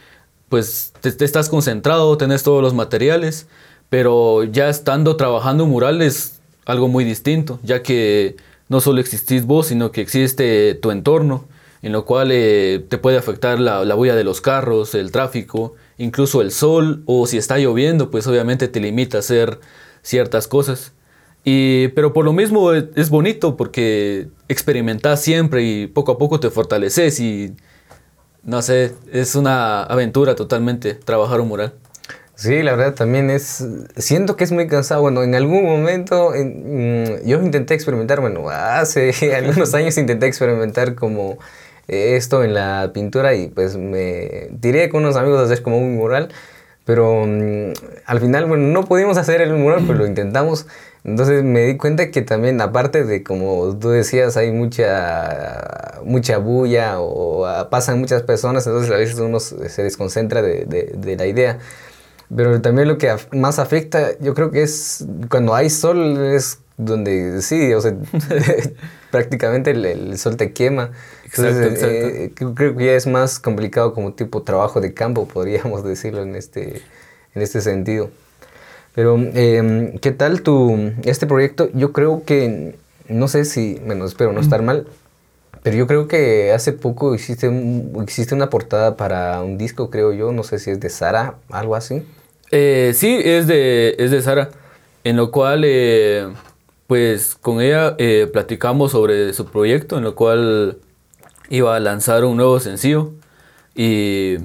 pues 0.49 0.93
te, 1.01 1.09
estás 1.23 1.49
concentrado, 1.49 2.17
tenés 2.17 2.43
todos 2.43 2.61
los 2.61 2.73
materiales, 2.73 3.47
pero 3.89 4.43
ya 4.43 4.69
estando 4.69 5.15
trabajando 5.15 5.65
un 5.65 5.71
mural 5.71 6.01
es 6.01 6.39
algo 6.65 6.87
muy 6.87 7.03
distinto, 7.03 7.59
ya 7.63 7.81
que 7.83 8.35
no 8.69 8.81
solo 8.81 8.99
existís 8.99 9.45
vos, 9.45 9.67
sino 9.67 9.91
que 9.91 10.01
existe 10.01 10.75
tu 10.75 10.91
entorno, 10.91 11.45
en 11.81 11.91
lo 11.91 12.05
cual 12.05 12.29
eh, 12.31 12.83
te 12.89 12.97
puede 12.97 13.17
afectar 13.17 13.59
la, 13.59 13.85
la 13.85 13.95
huella 13.95 14.15
de 14.15 14.23
los 14.23 14.41
carros, 14.41 14.95
el 14.95 15.11
tráfico, 15.11 15.75
incluso 15.97 16.41
el 16.41 16.51
sol 16.51 17.03
o 17.05 17.27
si 17.27 17.37
está 17.37 17.57
lloviendo, 17.57 18.11
pues 18.11 18.27
obviamente 18.27 18.67
te 18.67 18.79
limita 18.79 19.17
a 19.17 19.19
hacer 19.19 19.59
ciertas 20.01 20.47
cosas. 20.47 20.93
Y, 21.49 21.87
pero 21.89 22.11
por 22.11 22.25
lo 22.25 22.33
mismo 22.33 22.73
es, 22.73 23.09
bonito 23.09 23.55
porque 23.55 24.27
experimentas 24.49 25.21
siempre 25.21 25.63
y 25.63 25.87
poco 25.87 26.11
a 26.11 26.17
poco 26.17 26.41
te 26.41 26.49
fortaleces 26.49 27.21
y 27.21 27.53
no 28.47 28.61
sé, 28.61 28.93
es 29.11 29.35
una 29.35 29.83
aventura 29.83 30.33
totalmente 30.33 30.95
trabajar 30.95 31.41
un 31.41 31.49
mural. 31.49 31.73
Sí, 32.33 32.63
la 32.63 32.75
verdad 32.75 32.93
también 32.93 33.29
es, 33.29 33.67
siento 33.97 34.37
que 34.37 34.45
es 34.45 34.53
muy 34.53 34.67
cansado. 34.67 35.01
Bueno, 35.01 35.21
en 35.23 35.35
algún 35.35 35.65
momento 35.65 36.31
mm, 36.31 37.27
yo 37.27 37.41
intenté 37.41 37.73
experimentar, 37.73 38.21
bueno, 38.21 38.49
hace 38.49 39.11
algunos 39.35 39.73
años 39.73 39.97
intenté 39.97 40.27
experimentar 40.27 40.95
como 40.95 41.37
esto 41.89 42.43
en 42.43 42.53
la 42.53 42.91
pintura 42.93 43.35
y 43.35 43.49
pues 43.49 43.75
me 43.75 44.49
tiré 44.61 44.89
con 44.89 45.03
unos 45.03 45.17
amigos 45.17 45.41
a 45.41 45.43
hacer 45.43 45.61
como 45.61 45.77
un 45.79 45.95
mural, 45.95 46.29
pero 46.85 47.25
mm, 47.27 47.73
al 48.05 48.21
final, 48.21 48.45
bueno, 48.45 48.67
no 48.67 48.85
pudimos 48.85 49.17
hacer 49.17 49.41
el 49.41 49.53
mural, 49.55 49.83
pero 49.85 49.99
lo 49.99 50.07
intentamos. 50.07 50.67
Entonces 51.07 51.43
me 51.43 51.61
di 51.61 51.77
cuenta 51.77 52.11
que 52.11 52.21
también, 52.21 52.59
aparte 52.61 53.05
de 53.05 53.23
como 53.23 53.75
tú 53.79 53.89
decías, 53.89 54.37
hay 54.37 54.51
mucha, 54.51 56.01
mucha 56.03 56.37
bulla 56.37 56.99
o, 56.99 57.47
pasan 57.69 57.99
muchas 57.99 58.23
personas, 58.23 58.67
entonces 58.67 58.91
a 58.91 58.97
veces 58.97 59.17
uno 59.17 59.39
se 59.39 59.83
desconcentra 59.83 60.41
de, 60.41 60.65
de, 60.65 60.93
de 60.95 61.15
la 61.15 61.25
idea. 61.25 61.59
Pero 62.35 62.61
también 62.61 62.89
lo 62.89 62.97
que 62.97 63.15
más 63.31 63.57
afecta, 63.57 64.17
yo 64.19 64.33
creo 64.33 64.51
que 64.51 64.63
es 64.63 65.05
cuando 65.29 65.55
hay 65.55 65.69
sol, 65.69 66.17
es 66.17 66.59
donde 66.75 67.41
sí, 67.41 67.73
o 67.73 67.81
sea, 67.81 67.95
prácticamente 69.11 69.71
el, 69.71 70.17
sol 70.17 70.35
te 70.35 70.51
quema. 70.51 70.91
Entonces, 71.23 71.83
eh, 71.83 72.31
creo 72.35 72.75
que 72.75 72.85
ya 72.85 72.93
es 72.93 73.07
más 73.07 73.39
complicado 73.39 73.93
como 73.93 74.13
tipo 74.13 74.43
trabajo 74.43 74.81
de 74.81 74.93
campo, 74.93 75.27
podríamos 75.27 75.83
decirlo 75.85 76.21
en 76.23 76.35
este, 76.35 76.81
en 77.33 77.41
este 77.41 77.61
sentido. 77.61 78.09
Pero, 78.97 79.15
em, 79.35 79.99
¿qué 79.99 80.11
tal 80.11 80.41
tu, 80.41 80.91
este 81.03 81.27
proyecto? 81.27 81.69
Yo 81.75 81.93
creo 81.93 82.23
que, 82.25 82.79
no 83.07 83.27
sé 83.27 83.45
si, 83.45 83.79
bueno, 83.85 84.05
espero 84.05 84.33
no 84.33 84.41
estar 84.41 84.63
mal, 84.63 84.87
pero 85.61 85.77
yo 85.77 85.85
creo 85.85 86.07
que 86.07 86.51
hace 86.51 86.73
poco 86.73 87.13
hiciste, 87.13 87.47
existe 88.01 88.33
una 88.33 88.49
portada 88.49 88.97
para 88.97 89.43
un 89.43 89.59
disco, 89.59 89.91
creo 89.91 90.13
yo, 90.13 90.31
no 90.31 90.41
sé 90.41 90.57
si 90.57 90.71
es 90.71 90.79
de 90.79 90.89
Sara, 90.89 91.35
algo 91.51 91.75
así. 91.75 92.01
Eh, 92.49 92.91
sí, 92.95 93.19
es 93.23 93.45
de, 93.45 93.95
es 93.99 94.09
de 94.09 94.19
Sara, 94.23 94.49
en 95.03 95.15
lo 95.15 95.29
cual... 95.29 95.61
Eh, 95.63 96.27
pues 96.87 97.35
con 97.35 97.61
ella 97.61 97.93
eh, 97.99 98.27
platicamos 98.33 98.93
sobre 98.93 99.33
su 99.33 99.45
proyecto 99.45 99.97
en 99.97 100.05
lo 100.05 100.15
cual 100.15 100.79
iba 101.49 101.75
a 101.75 101.79
lanzar 101.81 102.23
un 102.23 102.37
nuevo 102.37 102.61
sencillo 102.61 103.11
y 103.75 104.37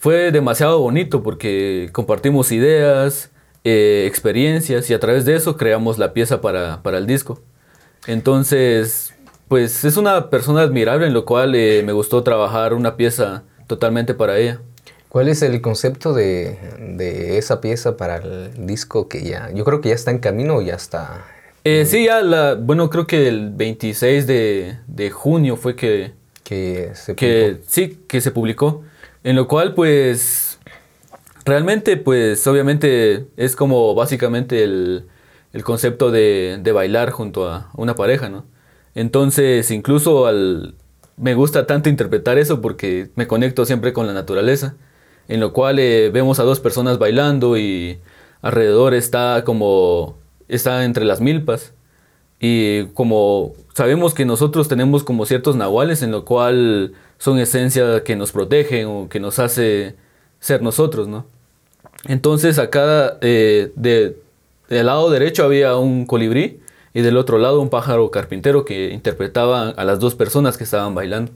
fue 0.00 0.32
demasiado 0.32 0.80
bonito 0.80 1.22
porque 1.22 1.90
compartimos 1.92 2.50
ideas, 2.50 3.30
eh, 3.68 4.06
experiencias 4.06 4.88
y 4.90 4.94
a 4.94 5.00
través 5.00 5.24
de 5.24 5.34
eso 5.34 5.56
creamos 5.56 5.98
la 5.98 6.12
pieza 6.12 6.40
para, 6.40 6.80
el 6.84 7.06
disco. 7.08 7.40
Entonces, 8.06 9.12
pues 9.48 9.84
es 9.84 9.96
una 9.96 10.30
persona 10.30 10.60
admirable 10.60 11.08
en 11.08 11.14
lo 11.14 11.24
cual 11.24 11.56
eh, 11.56 11.82
me 11.84 11.92
gustó 11.92 12.22
trabajar 12.22 12.74
una 12.74 12.96
pieza 12.96 13.42
totalmente 13.66 14.14
para 14.14 14.38
ella. 14.38 14.60
¿Cuál 15.08 15.28
es 15.28 15.42
el 15.42 15.60
concepto 15.60 16.12
de, 16.12 16.58
de, 16.78 17.38
esa 17.38 17.60
pieza 17.60 17.96
para 17.96 18.18
el 18.18 18.66
disco 18.68 19.08
que 19.08 19.24
ya, 19.24 19.50
yo 19.52 19.64
creo 19.64 19.80
que 19.80 19.88
ya 19.88 19.96
está 19.96 20.12
en 20.12 20.18
camino 20.18 20.58
o 20.58 20.62
ya 20.62 20.74
está 20.74 21.24
eh, 21.64 21.84
sí, 21.84 22.04
ya 22.04 22.22
la, 22.22 22.54
bueno, 22.54 22.88
creo 22.88 23.08
que 23.08 23.26
el 23.26 23.50
26 23.50 24.28
de, 24.28 25.10
junio 25.12 25.56
fue 25.56 25.74
que, 25.74 26.12
que, 26.44 26.92
se 26.94 27.16
que 27.16 27.56
sí, 27.66 27.98
que 28.06 28.20
se 28.20 28.30
publicó. 28.30 28.84
En 29.24 29.34
lo 29.34 29.48
cual, 29.48 29.74
pues, 29.74 30.45
realmente, 31.46 31.96
pues, 31.96 32.46
obviamente 32.46 33.26
es 33.36 33.56
como 33.56 33.94
básicamente 33.94 34.64
el, 34.64 35.06
concepto 35.64 36.10
de, 36.10 36.60
bailar 36.74 37.10
junto 37.10 37.48
a 37.48 37.70
una 37.74 37.94
pareja, 37.96 38.28
¿no? 38.28 38.44
Entonces, 38.94 39.70
incluso 39.70 40.26
al, 40.26 40.74
me 41.16 41.34
gusta 41.34 41.66
tanto 41.66 41.88
interpretar 41.88 42.38
eso 42.38 42.60
porque 42.60 43.10
me 43.14 43.26
conecto 43.26 43.64
siempre 43.64 43.92
con 43.92 44.06
la 44.06 44.12
naturaleza, 44.12 44.76
en 45.28 45.40
lo 45.40 45.52
cual 45.52 45.78
eh, 45.78 46.10
vemos 46.12 46.40
a 46.40 46.44
dos 46.44 46.60
personas 46.60 46.98
bailando 46.98 47.56
y 47.56 47.98
alrededor 48.42 48.94
está 48.94 49.42
como 49.44 50.18
está 50.48 50.84
entre 50.84 51.04
las 51.04 51.20
milpas. 51.20 51.72
Y 52.40 52.86
como 52.88 53.54
sabemos 53.74 54.14
que 54.14 54.26
nosotros 54.26 54.68
tenemos 54.68 55.04
como 55.04 55.26
ciertos 55.26 55.56
nahuales 55.56 56.02
en 56.02 56.10
lo 56.12 56.24
cual 56.24 56.92
son 57.18 57.38
esencia 57.38 58.04
que 58.04 58.16
nos 58.16 58.32
protegen 58.32 58.86
o 58.88 59.08
que 59.08 59.20
nos 59.20 59.38
hace 59.38 59.96
ser 60.38 60.62
nosotros, 60.62 61.08
¿no? 61.08 61.26
Entonces 62.08 62.58
acá 62.58 63.18
eh, 63.20 63.72
de, 63.76 64.16
del 64.68 64.86
lado 64.86 65.10
derecho 65.10 65.44
había 65.44 65.76
un 65.76 66.06
colibrí 66.06 66.60
y 66.94 67.02
del 67.02 67.16
otro 67.16 67.38
lado 67.38 67.60
un 67.60 67.68
pájaro 67.68 68.10
carpintero 68.10 68.64
que 68.64 68.90
interpretaba 68.90 69.70
a 69.70 69.84
las 69.84 69.98
dos 70.00 70.14
personas 70.14 70.56
que 70.56 70.64
estaban 70.64 70.94
bailando. 70.94 71.32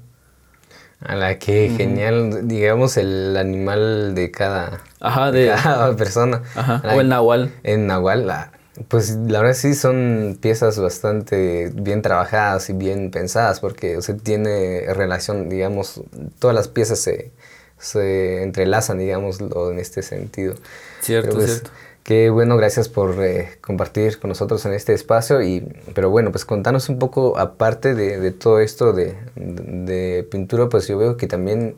A 1.00 1.16
la 1.16 1.38
que 1.38 1.72
genial, 1.74 2.46
digamos, 2.46 2.98
el 2.98 3.36
animal 3.36 4.14
de 4.14 4.30
cada, 4.30 4.82
Ajá, 5.00 5.32
de, 5.32 5.50
persona. 5.98 6.42
Ajá, 6.54 6.82
o 6.94 7.00
el 7.00 7.08
nahual. 7.08 7.52
El 7.62 7.86
nahual, 7.86 8.26
la, 8.26 8.52
pues 8.88 9.16
la 9.16 9.40
verdad 9.40 9.54
sí 9.54 9.74
son 9.74 10.38
piezas 10.40 10.78
bastante 10.78 11.70
bien 11.74 12.02
trabajadas 12.02 12.70
y 12.70 12.72
bien 12.72 13.10
pensadas 13.10 13.60
porque 13.60 13.96
o 13.96 14.00
tiene 14.22 14.92
relación, 14.94 15.48
digamos, 15.48 16.02
todas 16.38 16.54
las 16.54 16.68
piezas 16.68 17.00
se, 17.00 17.32
se 17.80 18.42
entrelazan, 18.42 18.98
digamos, 18.98 19.40
en 19.40 19.78
este 19.78 20.02
sentido. 20.02 20.54
Cierto, 21.00 21.36
pues, 21.36 21.46
cierto. 21.46 21.70
Qué 22.04 22.30
bueno, 22.30 22.56
gracias 22.56 22.88
por 22.88 23.22
eh, 23.22 23.58
compartir 23.60 24.18
con 24.18 24.28
nosotros 24.28 24.64
en 24.66 24.72
este 24.72 24.92
espacio. 24.94 25.42
Y, 25.42 25.66
pero 25.94 26.10
bueno, 26.10 26.30
pues 26.30 26.44
contanos 26.44 26.88
un 26.88 26.98
poco, 26.98 27.38
aparte 27.38 27.94
de, 27.94 28.18
de 28.18 28.30
todo 28.30 28.60
esto 28.60 28.92
de, 28.92 29.16
de, 29.36 30.26
pintura, 30.30 30.68
pues 30.68 30.86
yo 30.88 30.96
veo 30.98 31.16
que 31.16 31.26
también 31.26 31.74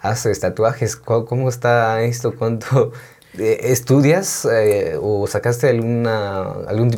haces 0.00 0.40
tatuajes. 0.40 0.96
¿Cómo 0.96 1.48
está 1.48 2.02
esto? 2.02 2.34
¿Cuánto 2.36 2.92
¿Estudias 3.38 4.44
eh, 4.44 4.98
o 5.00 5.26
sacaste 5.26 5.70
alguna, 5.70 6.42
algún 6.68 6.90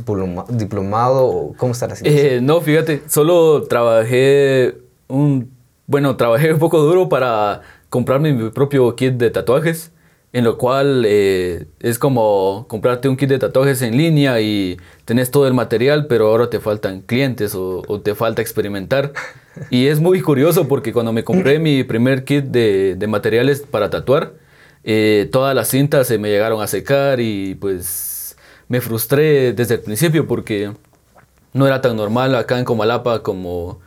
diplomado? 0.48 1.52
¿Cómo 1.56 1.72
está 1.72 1.86
la 1.86 1.94
eh, 2.02 2.40
no, 2.42 2.60
fíjate, 2.60 3.02
solo 3.06 3.62
trabajé 3.64 4.78
un... 5.06 5.54
Bueno, 5.86 6.16
trabajé 6.16 6.52
un 6.52 6.58
poco 6.58 6.80
duro 6.80 7.08
para 7.08 7.60
comprarme 7.94 8.32
mi 8.32 8.50
propio 8.50 8.96
kit 8.96 9.14
de 9.14 9.30
tatuajes 9.30 9.92
en 10.32 10.42
lo 10.42 10.58
cual 10.58 11.04
eh, 11.06 11.66
es 11.78 12.00
como 12.00 12.66
comprarte 12.68 13.08
un 13.08 13.16
kit 13.16 13.28
de 13.28 13.38
tatuajes 13.38 13.82
en 13.82 13.96
línea 13.96 14.40
y 14.40 14.78
tenés 15.04 15.30
todo 15.30 15.46
el 15.46 15.54
material, 15.54 16.08
pero 16.08 16.26
ahora 16.26 16.50
te 16.50 16.58
faltan 16.58 17.02
clientes 17.02 17.54
o, 17.54 17.82
te 18.02 18.16
falta 18.16 18.42
experimentar. 18.42 19.12
Y 19.70 19.86
es 19.86 20.00
muy 20.00 20.20
curioso 20.20 20.66
porque 20.66 20.92
cuando 20.92 21.12
me 21.12 21.22
compré 21.22 21.60
mi 21.60 21.84
primer 21.84 22.24
kit 22.24 22.46
de, 22.46 23.06
materiales 23.06 23.60
para 23.60 23.90
tatuar, 23.90 24.32
eh, 24.82 25.28
todas 25.30 25.54
las 25.54 25.68
cintas 25.68 26.08
se 26.08 26.18
me 26.18 26.30
llegaron 26.30 26.60
a 26.60 26.66
secar 26.66 27.20
y 27.20 27.54
pues 27.54 28.36
me 28.66 28.80
frustré 28.80 29.52
desde 29.52 29.74
el 29.74 29.82
principio 29.82 30.26
porque 30.26 30.72
no 31.52 31.64
era 31.68 31.80
tan 31.80 31.96
normal 31.96 32.34
acá 32.34 32.58
en 32.58 32.64
Comalapa 32.64 33.22
como 33.22 33.78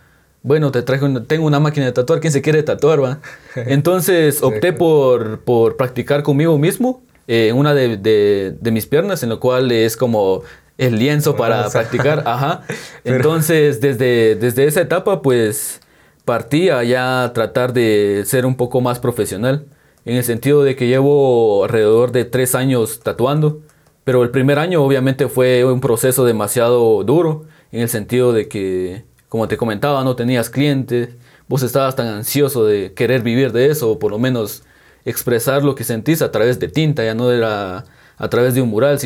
bueno, 0.44 0.72
te 0.72 0.82
traje 0.82 1.06
tengo 1.28 1.46
una 1.46 1.60
máquina 1.60 1.86
de 1.86 1.92
tatuar, 1.92 2.20
¿quién 2.20 2.32
se 2.32 2.42
quiere 2.42 2.64
tatuar, 2.64 3.04
va? 3.04 3.20
Entonces 3.56 4.42
opté 4.42 4.74
por, 4.74 5.42
por 5.42 5.76
practicar 5.78 6.24
conmigo 6.24 6.58
mismo 6.58 7.02
en 7.28 7.50
eh, 7.50 7.54
una 7.54 7.74
de, 7.74 7.98
de, 7.98 8.72
mis 8.72 8.86
piernas, 8.86 9.22
en 9.22 9.30
lo 9.30 9.40
cual 9.40 9.72
es 9.72 9.98
como 9.98 10.44
el 10.78 10.98
lienzo 10.98 11.36
para 11.36 11.70
practicar, 11.70 12.24
ajá. 12.26 12.62
Entonces, 13.04 13.82
desde, 13.82 14.36
desde 14.36 14.66
esa 14.66 14.82
etapa, 14.82 15.22
pues 15.22 15.82
partí 16.24 16.70
a 16.70 16.84
ya 16.84 17.32
tratar 17.34 17.74
de 17.74 18.24
ser 18.26 18.46
un 18.46 18.56
poco 18.56 18.80
más 18.80 19.00
profesional, 19.00 19.66
en 20.06 20.16
el 20.16 20.24
sentido 20.24 20.64
de 20.64 20.78
que 20.78 20.88
llevo 20.88 21.66
alrededor 21.66 22.14
de 22.14 22.24
tres 22.24 22.56
años 22.56 23.02
tatuando, 23.02 23.60
pero 24.06 24.24
el 24.24 24.30
primer 24.30 24.58
año 24.58 24.82
obviamente 24.82 25.28
fue 25.28 25.66
un 25.66 25.82
proceso 25.82 26.24
demasiado 26.24 27.04
duro, 27.04 27.44
en 27.74 27.82
el 27.82 27.90
sentido 27.90 28.32
de 28.32 28.48
que 28.48 29.04
como 29.30 29.48
te 29.48 29.58
comentaba, 29.58 30.04
no 30.04 30.16
tenías 30.16 30.50
clientes, 30.50 31.10
vos 31.48 31.64
estabas 31.64 31.96
tan 31.96 32.08
ansioso 32.08 32.66
de 32.66 32.94
querer 32.94 33.22
vivir 33.22 33.52
de 33.52 33.70
eso, 33.70 33.92
o 33.92 34.00
por 34.00 34.12
lo 34.12 34.20
menos 34.20 34.64
expresar 35.06 35.64
lo 35.64 35.76
que 35.76 35.84
sentís 35.84 36.22
a 36.22 36.32
través 36.32 36.60
de 36.60 36.68
tinta, 36.68 37.04
ya 37.04 37.14
no 37.14 37.32
era 37.32 37.86
a 38.18 38.30
través 38.30 38.56
de 38.56 38.62
un 38.62 38.70
mural 38.70 39.00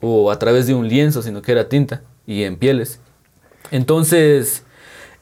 o 0.00 0.30
a 0.30 0.38
través 0.38 0.66
de 0.66 0.74
un 0.74 0.88
lienzo, 0.88 1.22
sino 1.22 1.42
que 1.42 1.52
era 1.52 1.68
tinta 1.68 2.02
y 2.26 2.44
en 2.44 2.56
pieles. 2.56 3.00
Entonces, 3.70 4.64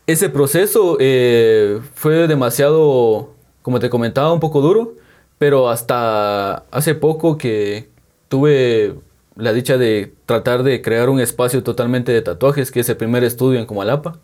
ese 0.06 0.28
proceso 0.28 0.96
eh, 1.00 1.80
fue 1.94 2.28
demasiado, 2.28 3.34
como 3.62 3.80
te 3.80 3.90
comentaba, 3.90 4.32
un 4.32 4.40
poco 4.40 4.60
duro, 4.60 4.94
pero 5.38 5.68
hasta 5.68 6.64
hace 6.70 6.94
poco 6.94 7.38
que 7.38 7.88
tuve 8.28 8.94
la 9.36 9.52
dicha 9.52 9.78
de 9.78 10.14
tratar 10.26 10.62
de 10.62 10.80
crear 10.80 11.08
un 11.08 11.20
espacio 11.20 11.62
totalmente 11.62 12.12
de 12.12 12.22
tatuajes, 12.22 12.70
que 12.70 12.80
es 12.80 12.88
el 12.88 12.96
primer 12.96 13.24
estudio 13.24 13.58
en 13.58 13.66
Comalapa 13.66 14.20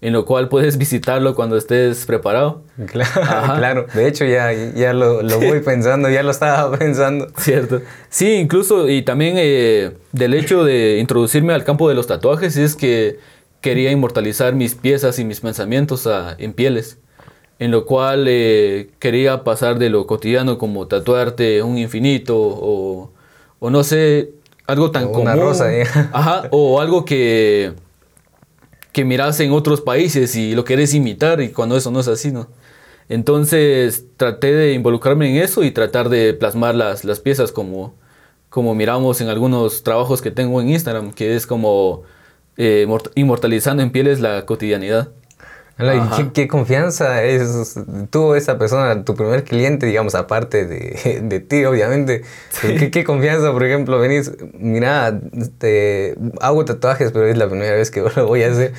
en 0.00 0.12
lo 0.12 0.24
cual 0.24 0.48
puedes 0.48 0.78
visitarlo 0.78 1.34
cuando 1.34 1.56
estés 1.56 2.06
preparado. 2.06 2.62
Claro, 2.86 3.12
claro. 3.56 3.86
de 3.94 4.08
hecho 4.08 4.24
ya, 4.24 4.52
ya 4.52 4.92
lo, 4.92 5.22
lo 5.22 5.40
voy 5.40 5.60
pensando, 5.64 6.08
ya 6.08 6.22
lo 6.22 6.30
estaba 6.30 6.76
pensando. 6.76 7.28
Cierto. 7.38 7.82
Sí, 8.08 8.34
incluso 8.34 8.88
y 8.88 9.02
también 9.02 9.34
eh, 9.38 9.92
del 10.12 10.34
hecho 10.34 10.64
de 10.64 10.98
introducirme 10.98 11.52
al 11.52 11.64
campo 11.64 11.88
de 11.88 11.94
los 11.94 12.06
tatuajes 12.06 12.56
es 12.56 12.76
que 12.76 13.18
quería 13.60 13.90
inmortalizar 13.90 14.54
mis 14.54 14.74
piezas 14.74 15.18
y 15.18 15.24
mis 15.24 15.40
pensamientos 15.40 16.08
en 16.38 16.52
pieles, 16.52 16.98
en 17.58 17.70
lo 17.70 17.84
cual 17.86 18.26
eh, 18.28 18.90
quería 18.98 19.42
pasar 19.44 19.78
de 19.78 19.90
lo 19.90 20.06
cotidiano 20.06 20.58
como 20.58 20.86
tatuarte 20.86 21.62
un 21.62 21.78
infinito 21.78 22.36
o, 22.38 23.10
o 23.58 23.70
no 23.70 23.82
sé, 23.82 24.30
algo 24.66 24.90
tan 24.90 25.06
común. 25.06 25.22
Una 25.22 25.36
rosa, 25.36 25.74
¿eh? 25.74 25.84
Ajá, 26.12 26.48
o 26.50 26.80
algo 26.80 27.04
que 27.04 27.72
que 28.96 29.04
miras 29.04 29.38
en 29.40 29.52
otros 29.52 29.82
países 29.82 30.34
y 30.36 30.54
lo 30.54 30.64
querés 30.64 30.94
imitar 30.94 31.42
y 31.42 31.50
cuando 31.50 31.76
eso 31.76 31.90
no 31.90 32.00
es 32.00 32.08
así, 32.08 32.32
¿no? 32.32 32.48
Entonces 33.10 34.06
traté 34.16 34.54
de 34.54 34.72
involucrarme 34.72 35.28
en 35.28 35.44
eso 35.44 35.64
y 35.64 35.70
tratar 35.70 36.08
de 36.08 36.32
plasmar 36.32 36.74
las, 36.74 37.04
las 37.04 37.20
piezas 37.20 37.52
como, 37.52 37.92
como 38.48 38.74
miramos 38.74 39.20
en 39.20 39.28
algunos 39.28 39.82
trabajos 39.82 40.22
que 40.22 40.30
tengo 40.30 40.62
en 40.62 40.70
Instagram, 40.70 41.12
que 41.12 41.36
es 41.36 41.46
como 41.46 42.04
eh, 42.56 42.86
inmortalizando 43.16 43.82
en 43.82 43.90
pieles 43.90 44.20
la 44.20 44.46
cotidianidad. 44.46 45.10
¿Qué, 46.32 46.48
confianza 46.48 47.22
es, 47.22 47.78
tuvo 48.08 48.34
esa 48.34 48.56
persona, 48.56 49.04
tu 49.04 49.14
primer 49.14 49.44
cliente, 49.44 49.84
digamos, 49.84 50.14
aparte 50.14 50.64
de, 50.64 51.20
de 51.22 51.40
ti, 51.40 51.64
obviamente? 51.66 52.22
¿Qué, 52.62 53.04
confianza, 53.04 53.52
por 53.52 53.62
ejemplo, 53.62 53.98
venís, 53.98 54.32
mira, 54.54 55.20
te, 55.58 56.16
hago 56.40 56.64
tatuajes, 56.64 57.12
pero 57.12 57.26
es 57.26 57.36
la 57.36 57.48
primera 57.48 57.74
vez 57.74 57.90
que 57.90 58.02
lo 58.16 58.26
voy 58.26 58.42
a 58.42 58.52
hacer. 58.52 58.72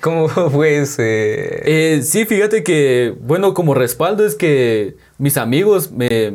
¿Cómo 0.00 0.28
fue 0.50 0.78
ese? 0.78 1.62
Eh, 1.64 2.02
sí, 2.02 2.24
fíjate 2.24 2.62
que, 2.62 3.14
bueno, 3.20 3.52
como 3.52 3.74
respaldo 3.74 4.24
es 4.24 4.36
que 4.36 4.94
mis 5.18 5.36
amigos 5.36 5.90
me, 5.90 6.34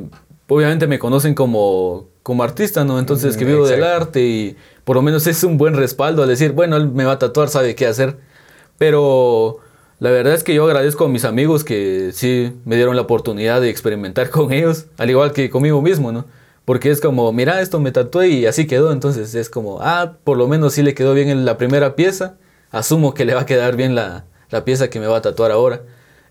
obviamente 0.50 0.88
me 0.88 1.00
conocen 1.00 1.34
como, 1.34 2.10
como 2.24 2.44
artista, 2.44 2.84
¿no? 2.84 3.00
Entonces 3.00 3.38
que 3.38 3.46
vivo 3.46 3.66
del 3.66 3.86
arte 3.86 4.22
y 4.22 4.58
por 4.84 4.98
lo 4.98 5.02
menos 5.02 5.28
es 5.28 5.46
un 5.46 5.58
buen 5.58 5.76
respaldo 5.76 6.24
al 6.24 6.30
decir, 6.30 6.52
bueno, 6.52 6.76
él 6.76 6.90
me 6.90 7.06
va 7.06 7.14
a 7.14 7.20
tatuar, 7.20 7.48
sabe 7.48 7.74
qué 7.76 7.88
hacer. 7.88 8.18
Pero 8.78 9.60
la 10.00 10.12
verdad 10.12 10.34
es 10.34 10.44
que 10.44 10.54
yo 10.54 10.66
agradezco 10.66 11.06
a 11.06 11.10
mis 11.10 11.26
amigos 11.26 11.64
que 11.64 12.12
sí 12.14 12.54
me 12.66 12.76
dieron 12.78 12.96
la 12.96 13.02
oportunidad 13.02 13.62
de 13.62 13.70
experimentar 13.70 14.30
con 14.32 14.52
ellos, 14.52 14.86
al 14.98 15.10
igual 15.10 15.34
que 15.34 15.50
conmigo 15.50 15.82
mismo, 15.82 16.12
¿no? 16.12 16.26
Porque 16.66 16.92
es 16.92 17.02
como, 17.02 17.32
mira, 17.34 17.62
esto 17.62 17.80
me 17.80 17.92
tatué 17.92 18.30
y 18.30 18.46
así 18.46 18.68
quedó, 18.68 18.92
entonces 18.92 19.34
es 19.34 19.50
como, 19.50 19.80
ah, 19.82 20.18
por 20.24 20.38
lo 20.38 20.48
menos 20.48 20.74
sí 20.74 20.84
le 20.84 20.94
quedó 20.94 21.14
bien 21.14 21.30
en 21.30 21.44
la 21.44 21.58
primera 21.58 21.96
pieza, 21.96 22.38
asumo 22.72 23.14
que 23.14 23.26
le 23.26 23.34
va 23.34 23.42
a 23.42 23.46
quedar 23.46 23.76
bien 23.76 23.96
la, 23.96 24.26
la 24.52 24.64
pieza 24.66 24.90
que 24.90 25.00
me 25.00 25.08
va 25.08 25.18
a 25.18 25.22
tatuar 25.22 25.52
ahora. 25.52 25.82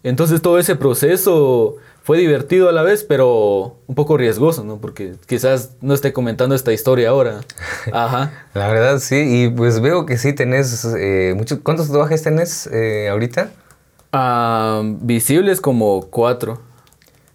Entonces 0.04 0.40
todo 0.40 0.58
ese 0.58 0.76
proceso 0.76 1.76
fue 2.08 2.16
divertido 2.16 2.70
a 2.70 2.72
la 2.72 2.82
vez, 2.82 3.04
pero 3.04 3.76
un 3.86 3.94
poco 3.94 4.16
riesgoso, 4.16 4.64
¿no? 4.64 4.78
Porque 4.78 5.16
quizás 5.26 5.72
no 5.82 5.92
esté 5.92 6.14
comentando 6.14 6.54
esta 6.54 6.72
historia 6.72 7.10
ahora. 7.10 7.40
Ajá. 7.92 8.46
La 8.54 8.68
verdad, 8.68 8.98
sí. 8.98 9.16
Y 9.44 9.50
pues 9.50 9.80
veo 9.80 10.06
que 10.06 10.16
sí 10.16 10.32
tenés 10.32 10.86
eh, 10.98 11.34
muchos... 11.36 11.58
¿Cuántos 11.62 11.88
tatuajes 11.88 12.22
tenés 12.22 12.66
eh, 12.72 13.10
ahorita? 13.10 13.50
Ah, 14.14 14.80
visibles 15.02 15.60
como 15.60 16.06
cuatro. 16.08 16.62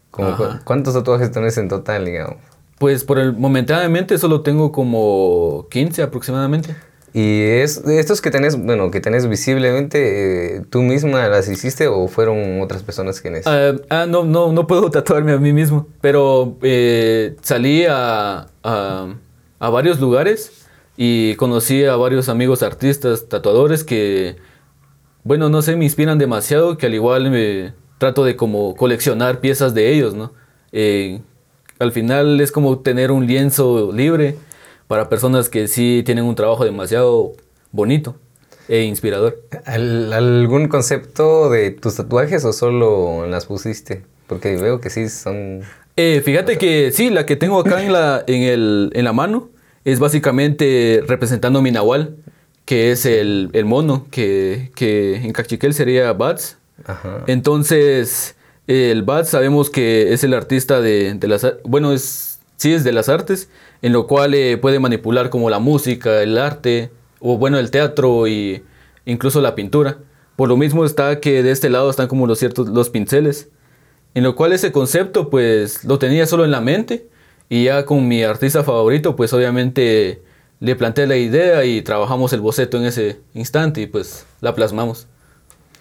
¿Cuántos 0.10 0.96
tatuajes 0.96 1.32
tenés 1.32 1.56
en 1.60 1.70
total, 1.70 2.06
digamos? 2.06 2.38
Pues 2.80 3.04
por 3.04 3.20
el 3.20 3.32
momentáneamente 3.34 4.18
solo 4.18 4.42
tengo 4.42 4.72
como 4.72 5.68
15 5.70 6.02
aproximadamente. 6.02 6.76
¿Y 7.14 7.42
es, 7.42 7.78
estos 7.86 8.22
que 8.22 8.32
tenés, 8.32 8.58
bueno, 8.58 8.90
que 8.90 9.00
tenés 9.00 9.28
visiblemente, 9.28 10.58
eh, 10.58 10.62
tú 10.72 10.82
misma 10.82 11.28
las 11.28 11.48
hiciste 11.48 11.88
o 11.88 12.08
fueron 12.08 12.60
otras 12.60 12.82
personas 12.82 13.22
quienes? 13.22 13.46
Uh, 13.46 13.80
ah, 13.90 14.08
no, 14.10 14.24
no, 14.24 14.52
no 14.52 14.66
puedo 14.66 14.90
tatuarme 14.90 15.32
a 15.32 15.38
mí 15.38 15.54
mismo, 15.54 15.88
pero 16.02 16.58
eh, 16.64 17.36
salí 17.44 17.86
a, 17.88 18.48
a, 18.64 19.70
varios 19.70 20.00
lugares 20.00 20.66
y 20.98 21.36
conocí 21.36 21.86
a 21.86 21.96
varios 21.98 22.30
amigos 22.30 22.64
artistas, 22.64 23.30
tatuadores 23.30 23.84
que, 23.84 24.38
bueno, 25.24 25.50
no 25.50 25.62
sé, 25.62 25.76
me 25.76 25.86
inspiran 25.86 26.18
demasiado, 26.18 26.80
que 26.80 26.88
al 26.88 26.96
igual 26.96 27.76
trato 28.00 28.26
de 28.26 28.36
como 28.36 28.76
coleccionar 28.76 29.40
piezas 29.40 29.76
de 29.76 29.94
ellos, 29.94 30.16
¿no? 30.16 30.34
Eh, 30.72 31.22
al 31.78 31.92
final 31.92 32.42
es 32.42 32.52
como 32.52 32.80
tener 32.80 33.12
un 33.12 33.28
lienzo 33.28 33.92
libre 33.94 34.36
para 34.88 35.10
personas 35.10 35.50
que 35.50 35.68
sí 35.68 36.04
tienen 36.06 36.26
un 36.26 36.36
trabajo 36.36 36.66
demasiado 36.66 37.34
bonito 37.72 38.16
e 38.68 38.84
inspirador. 38.84 39.42
¿Algún 39.66 40.68
concepto 40.68 41.50
de 41.50 41.72
tus 41.72 41.96
tatuajes 41.96 42.46
o 42.46 42.54
solo 42.54 43.28
las 43.28 43.46
pusiste? 43.46 44.04
Porque 44.28 44.56
veo 44.56 44.80
que 44.80 44.90
sí 44.90 45.10
son... 45.10 45.62
Eh, 45.96 46.22
fíjate 46.26 46.58
que 46.58 46.92
sí, 46.92 47.10
la 47.10 47.26
que 47.26 47.36
tengo 47.36 47.60
acá 47.60 47.84
en 47.84 47.94
la, 47.94 48.24
en, 48.26 48.42
el, 48.42 48.92
en 48.94 49.06
la 49.06 49.14
mano 49.14 49.50
es 49.86 50.00
básicamente 50.00 51.04
representando 51.08 51.62
mi 51.62 51.72
nahual, 51.72 52.16
que 52.66 52.92
es 52.92 53.06
el, 53.06 53.50
el 53.54 53.66
mono, 53.66 54.08
que, 54.10 54.72
que, 54.76 55.18
en 55.18 55.34
Cachiquel 55.34 55.74
sería 55.74 56.14
Bats. 56.14 56.58
Entonces, 57.28 58.36
el 58.68 59.04
Bats 59.04 59.30
sabemos 59.30 59.70
que 59.70 60.14
es 60.14 60.24
el 60.24 60.34
artista 60.34 60.82
de, 60.82 61.14
de 61.14 61.28
las... 61.28 61.46
Bueno, 61.64 61.94
es, 61.94 62.40
sí 62.58 62.74
es 62.74 62.84
de 62.84 62.94
las 62.94 63.10
artes, 63.10 63.50
en 63.84 63.92
lo 63.92 64.08
cual 64.08 64.34
eh, 64.34 64.58
puede 64.58 64.80
manipular 64.80 65.30
como 65.30 65.50
la 65.50 65.60
música, 65.60 66.24
el 66.24 66.38
arte, 66.38 66.90
o 67.20 67.38
bueno, 67.38 67.60
el 67.60 67.70
teatro 67.70 68.28
y 68.30 68.64
incluso 69.06 69.42
la 69.42 69.56
pintura. 69.56 69.98
Por 70.38 70.48
lo 70.48 70.56
mismo 70.56 70.86
está 70.86 71.20
que 71.20 71.44
de 71.44 71.52
este 71.52 71.70
lado 71.70 71.90
están 71.90 72.08
como 72.08 72.26
los 72.26 72.40
ciertos 72.40 72.70
los 72.70 72.90
pinceles, 72.90 73.50
en 74.16 74.24
lo 74.24 74.36
cual 74.38 74.54
ese 74.54 74.72
concepto 74.72 75.30
pues 75.30 75.84
lo 75.84 76.00
tenía 76.00 76.26
solo 76.26 76.46
en 76.46 76.52
la 76.52 76.62
mente 76.62 77.10
y 77.50 77.66
ya 77.66 77.86
con 77.86 78.08
mi 78.08 78.24
artista 78.24 78.64
favorito 78.64 79.18
pues 79.18 79.34
obviamente 79.34 80.24
le 80.62 80.76
planteé 80.78 81.06
la 81.06 81.18
idea 81.18 81.66
y 81.66 81.82
trabajamos 81.82 82.32
el 82.32 82.40
boceto 82.40 82.78
en 82.78 82.86
ese 82.86 83.20
instante 83.34 83.82
y 83.82 83.88
pues 83.88 84.26
la 84.40 84.56
plasmamos. 84.56 85.08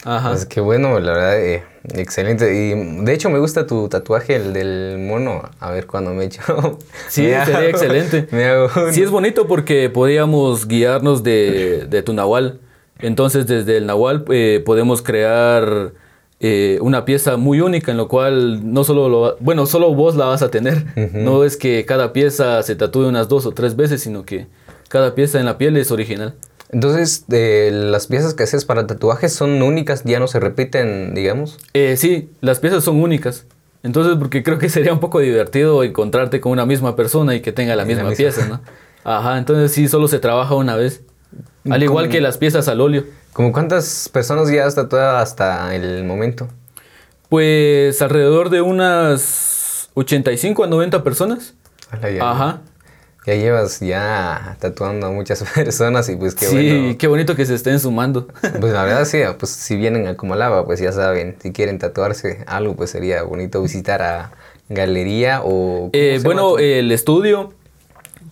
Ajá. 0.05 0.31
Pues 0.31 0.47
qué 0.47 0.61
bueno, 0.61 0.99
la 1.01 1.13
verdad, 1.13 1.41
eh, 1.41 1.63
excelente. 1.95 2.55
Y 2.55 3.05
de 3.05 3.13
hecho 3.13 3.31
me 3.31 3.39
gusta 3.39 3.67
tu 3.67 3.89
tatuaje, 3.89 4.37
el 4.37 4.53
del 4.53 4.99
mono. 4.99 5.43
A 5.61 5.71
ver 5.71 5.87
cuándo 5.87 6.13
me 6.13 6.25
echo. 6.25 6.79
Sí, 7.09 7.23
sería 7.23 7.69
excelente. 7.69 8.29
Sí, 8.93 9.03
es 9.03 9.11
bonito 9.11 9.47
porque 9.47 9.91
podíamos 9.91 10.67
guiarnos 10.67 11.23
de, 11.23 11.87
de 11.89 12.03
tu 12.03 12.13
nahual. 12.13 12.59
Entonces, 12.99 13.47
desde 13.47 13.77
el 13.77 13.87
nahual 13.87 14.25
eh, 14.31 14.63
podemos 14.65 15.03
crear 15.03 15.93
eh, 16.41 16.79
una 16.81 17.05
pieza 17.05 17.37
muy 17.37 17.61
única 17.61 17.93
en 17.93 17.97
lo 17.97 18.09
cual 18.09 18.73
no 18.73 18.83
solo 18.85 19.09
lo, 19.09 19.37
bueno, 19.41 19.67
solo 19.67 19.95
vos 19.95 20.17
la 20.17 20.27
vas 20.27 20.43
a 20.43 20.51
tener. 20.51 20.85
No 21.13 21.45
es 21.45 21.57
que 21.57 21.85
cada 21.87 22.13
pieza 22.13 22.63
se 22.63 22.75
tatúe 22.75 23.07
unas 23.07 23.29
dos 23.29 23.47
o 23.47 23.53
tres 23.53 23.77
veces, 23.77 24.03
sino 24.03 24.25
que 24.25 24.47
cada 24.89 25.15
pieza 25.15 25.39
en 25.39 25.47
la 25.47 25.59
piel 25.59 25.77
es 25.77 25.91
original. 25.91 26.35
Entonces, 26.73 27.27
eh, 27.31 27.71
las 27.71 28.07
piezas 28.07 28.33
que 28.33 28.43
haces 28.43 28.65
para 28.65 28.87
tatuajes 28.87 29.33
son 29.33 29.61
únicas, 29.63 30.05
ya 30.05 30.19
no 30.19 30.27
se 30.27 30.41
repiten, 30.41 31.15
digamos. 31.15 31.59
Eh, 31.75 31.97
sí, 31.99 32.31
las 32.41 32.61
piezas 32.61 32.83
son 32.83 32.97
únicas. 33.01 33.45
Entonces, 33.83 34.17
porque 34.19 34.43
creo 34.43 34.59
que 34.59 34.71
sería 34.71 34.93
un 34.93 35.01
poco 35.01 35.21
divertido 35.21 35.85
encontrarte 35.85 36.41
con 36.41 36.53
una 36.53 36.65
misma 36.65 36.97
persona 36.97 37.35
y 37.35 37.41
que 37.43 37.53
tenga 37.53 37.77
la, 37.77 37.85
misma, 37.85 38.11
pieza, 38.13 38.47
¿no? 38.49 38.61
Ajá, 39.05 39.37
entonces 39.37 39.73
sí, 39.73 39.87
solo 39.87 40.09
se 40.09 40.19
trabaja 40.19 40.55
una 40.55 40.75
vez. 40.77 41.03
Al 41.69 41.83
igual 41.83 42.09
que 42.09 42.21
las 42.21 42.39
piezas 42.39 42.69
al 42.69 42.81
óleo. 42.81 43.05
¿Cómo 43.33 43.53
cuántas 43.53 44.09
personas 44.09 44.51
ya 44.51 44.67
has 44.67 44.75
tatuado 44.75 45.19
hasta 45.19 45.75
el 45.75 46.05
momento? 46.05 46.49
Pues 47.29 48.01
alrededor 48.01 48.51
de 48.51 48.63
unas 48.63 49.91
85 49.95 50.65
a 50.65 50.67
90 50.69 51.05
personas. 51.05 51.55
Ajá. 52.21 52.61
Ya 53.25 53.35
llevas 53.37 53.79
ya 53.79 54.57
tatuando 54.59 55.07
a 55.07 55.11
muchas 55.13 55.45
personas 55.55 56.09
y 56.09 56.17
pues 56.17 56.35
qué 56.35 56.47
sí, 56.47 56.55
bueno. 56.55 56.91
Sí, 56.91 56.97
qué 56.97 57.07
bonito 57.07 57.37
que 57.37 57.47
se 57.47 57.55
estén 57.55 57.79
sumando. 57.79 58.29
Pues 58.61 58.73
la 58.73 58.85
verdad 58.85 59.05
sí, 59.05 59.19
pues 59.39 59.51
si 59.53 59.77
vienen 59.77 60.07
a 60.07 60.17
Comalaba, 60.17 60.65
pues 60.65 60.81
ya 60.81 60.93
saben, 60.93 61.37
si 61.41 61.53
quieren 61.53 61.79
tatuarse 61.79 62.45
algo, 62.47 62.75
pues 62.75 62.91
sería 62.91 63.23
bonito 63.23 63.63
visitar 63.63 64.03
a 64.03 64.33
Galería 64.69 65.43
o... 65.45 65.91
Eh, 65.93 66.21
bueno, 66.25 66.59
el 66.59 66.91
estudio 66.91 67.53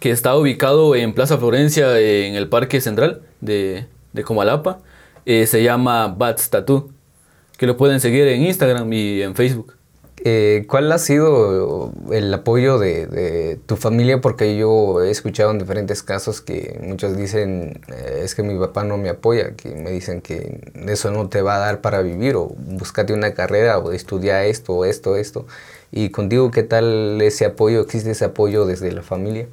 que 0.01 0.11
está 0.11 0.35
ubicado 0.37 0.97
en 0.97 1.13
Plaza 1.13 1.39
Florencia, 1.39 1.99
en 1.99 2.35
el 2.35 2.49
Parque 2.49 2.81
Central 2.81 3.23
de, 3.41 3.87
de 4.13 4.25
Comalapa, 4.25 4.79
eh, 5.27 5.47
se 5.47 5.63
llama 5.63 6.09
Bats 6.09 6.51
Tattoo, 6.51 6.91
que 7.59 7.67
lo 7.67 7.77
pueden 7.77 8.01
seguir 8.01 8.27
en 8.27 8.43
Instagram 8.43 8.91
y 8.93 9.23
en 9.23 9.35
Facebook. 9.35 9.75
Eh, 10.23 10.65
¿Cuál 10.69 10.93
ha 10.93 10.99
sido 10.99 11.93
el 12.13 12.33
apoyo 12.35 12.79
de, 12.79 13.59
tu 13.65 13.77
familia? 13.77 14.21
Porque 14.21 14.57
yo 14.57 15.03
he 15.03 15.11
escuchado 15.11 15.51
en 15.51 15.59
diferentes 15.59 16.03
casos 16.03 16.43
que 16.43 16.79
muchos 16.83 17.17
dicen, 17.17 17.81
eh, 17.89 18.21
es 18.23 18.35
que 18.35 18.43
mi 18.43 18.59
papá 18.59 18.85
no 18.85 18.99
me 18.99 19.09
apoya, 19.09 19.55
que 19.57 19.71
me 19.71 19.91
dicen 19.91 20.21
que 20.21 20.61
eso 20.87 21.11
no 21.11 21.29
te 21.29 21.41
va 21.41 21.57
a 21.57 21.59
dar 21.61 21.81
para 21.81 22.03
vivir, 22.03 22.37
o 22.37 22.49
búscate 22.49 23.15
una 23.15 23.33
carrera, 23.33 23.79
o 23.79 23.93
estudia 23.93 24.45
esto, 24.45 24.85
esto, 24.85 25.17
esto. 25.17 25.47
Y 25.91 26.11
contigo, 26.11 26.51
¿qué 26.51 26.65
tal 26.65 27.21
ese 27.23 27.47
apoyo? 27.47 27.81
¿Existe 27.81 28.11
ese 28.11 28.27
apoyo 28.27 28.67
desde 28.67 28.93
la 28.93 29.03
familia? 29.03 29.47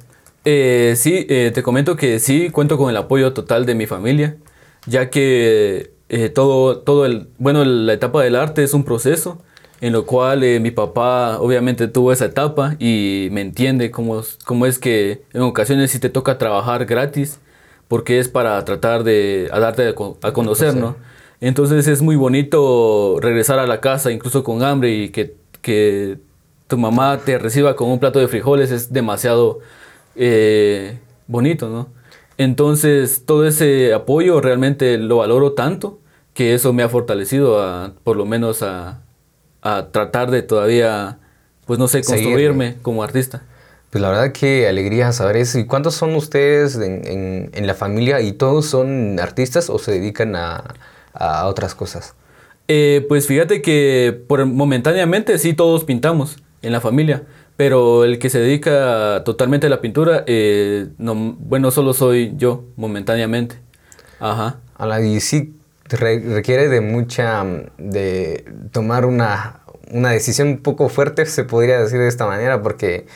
Eh, 0.44 0.94
sí, 0.96 1.24
te 1.26 1.62
comento 1.62 1.96
que 1.96 2.18
sí, 2.20 2.50
cuento 2.50 2.76
con 2.76 2.90
el 2.90 2.96
apoyo 2.96 3.32
total 3.32 3.64
de 3.64 3.74
mi 3.74 3.86
familia, 3.86 4.36
ya 4.86 5.08
que 5.08 5.92
todo, 6.34 6.80
todo 6.80 7.06
el, 7.06 7.28
bueno, 7.38 7.64
la 7.64 7.94
etapa 7.94 8.22
del 8.22 8.36
arte 8.36 8.62
es 8.62 8.74
un 8.74 8.84
proceso 8.84 9.42
en 9.80 9.92
lo 9.92 10.06
cual 10.06 10.42
eh, 10.42 10.60
mi 10.60 10.70
papá 10.70 11.38
obviamente 11.40 11.88
tuvo 11.88 12.12
esa 12.12 12.26
etapa 12.26 12.76
y 12.78 13.28
me 13.30 13.40
entiende 13.40 13.90
cómo, 13.90 14.22
cómo 14.44 14.66
es 14.66 14.78
que 14.78 15.22
en 15.32 15.42
ocasiones 15.42 15.90
sí 15.90 15.98
te 15.98 16.08
toca 16.08 16.38
trabajar 16.38 16.84
gratis 16.84 17.38
porque 17.86 18.18
es 18.18 18.28
para 18.28 18.64
tratar 18.64 19.04
de 19.04 19.48
darte 19.50 19.94
a, 20.22 20.32
conocer, 20.32 20.74
¿no? 20.74 20.96
Entonces 21.40 21.86
es 21.86 22.02
muy 22.02 22.16
bonito 22.16 23.18
regresar 23.20 23.58
a 23.60 23.66
la 23.66 23.80
casa 23.80 24.10
incluso 24.10 24.42
con 24.42 24.62
hambre 24.62 24.92
y 24.92 25.08
que, 25.10 25.36
que 25.62 26.18
tu 26.66 26.76
mamá 26.76 27.18
te 27.24 27.38
reciba 27.38 27.76
con 27.76 27.88
un 27.90 27.98
plato 28.00 28.18
de 28.18 28.28
frijoles 28.28 28.70
es 28.72 28.92
demasiado 28.92 29.60
eh, 30.16 30.98
bonito, 31.28 31.68
¿no? 31.68 31.88
Entonces 32.36 33.24
todo 33.24 33.46
ese 33.46 33.94
apoyo 33.94 34.40
realmente 34.40 34.98
lo 34.98 35.18
valoro 35.18 35.52
tanto 35.52 36.00
que 36.34 36.54
eso 36.54 36.72
me 36.72 36.82
ha 36.82 36.88
fortalecido 36.88 37.62
a, 37.62 37.94
por 38.04 38.16
lo 38.16 38.26
menos 38.26 38.62
a, 38.62 39.00
a 39.76 39.90
tratar 39.90 40.30
de 40.30 40.42
todavía, 40.42 41.18
pues 41.66 41.78
no 41.78 41.88
sé, 41.88 42.02
construirme 42.02 42.76
como 42.82 43.02
artista. 43.02 43.42
Pues 43.90 44.02
la 44.02 44.10
verdad 44.10 44.32
que 44.32 44.68
alegría 44.68 45.12
saber 45.12 45.38
eso. 45.38 45.58
¿Y 45.58 45.66
cuántos 45.66 45.94
son 45.94 46.14
ustedes 46.14 46.76
en, 46.76 47.50
en, 47.52 47.66
la 47.66 47.74
familia? 47.74 48.20
¿Y 48.20 48.32
todos 48.32 48.66
son 48.66 49.18
artistas 49.18 49.70
o 49.70 49.78
se 49.78 49.92
dedican 49.92 50.36
a, 50.36 50.74
a 51.14 51.46
otras 51.46 51.74
cosas? 51.74 52.14
Eh, 52.68 53.06
pues 53.08 53.26
fíjate 53.26 53.62
que 53.62 54.22
por 54.28 54.44
momentáneamente 54.44 55.38
sí 55.38 55.54
todos 55.54 55.84
pintamos 55.84 56.36
en 56.60 56.72
la 56.72 56.82
familia, 56.82 57.22
pero 57.56 58.04
el 58.04 58.18
que 58.18 58.28
se 58.28 58.38
dedica 58.38 59.22
totalmente 59.24 59.68
a 59.68 59.70
la 59.70 59.80
pintura, 59.80 60.22
eh, 60.26 60.88
no, 60.98 61.14
bueno, 61.38 61.70
solo 61.70 61.94
soy 61.94 62.34
yo 62.36 62.64
momentáneamente. 62.76 63.56
Ajá. 64.20 64.58
Y 65.02 65.20
sí 65.20 65.54
requiere 65.96 66.68
de 66.68 66.80
mucha, 66.80 67.44
de 67.78 68.44
tomar 68.72 69.04
una, 69.04 69.60
una, 69.90 70.10
decisión 70.10 70.48
un 70.48 70.58
poco 70.58 70.88
fuerte, 70.88 71.26
se 71.26 71.44
podría 71.44 71.80
decir 71.80 71.98
de 71.98 72.08
esta 72.08 72.26
manera, 72.26 72.62
porque 72.62 73.06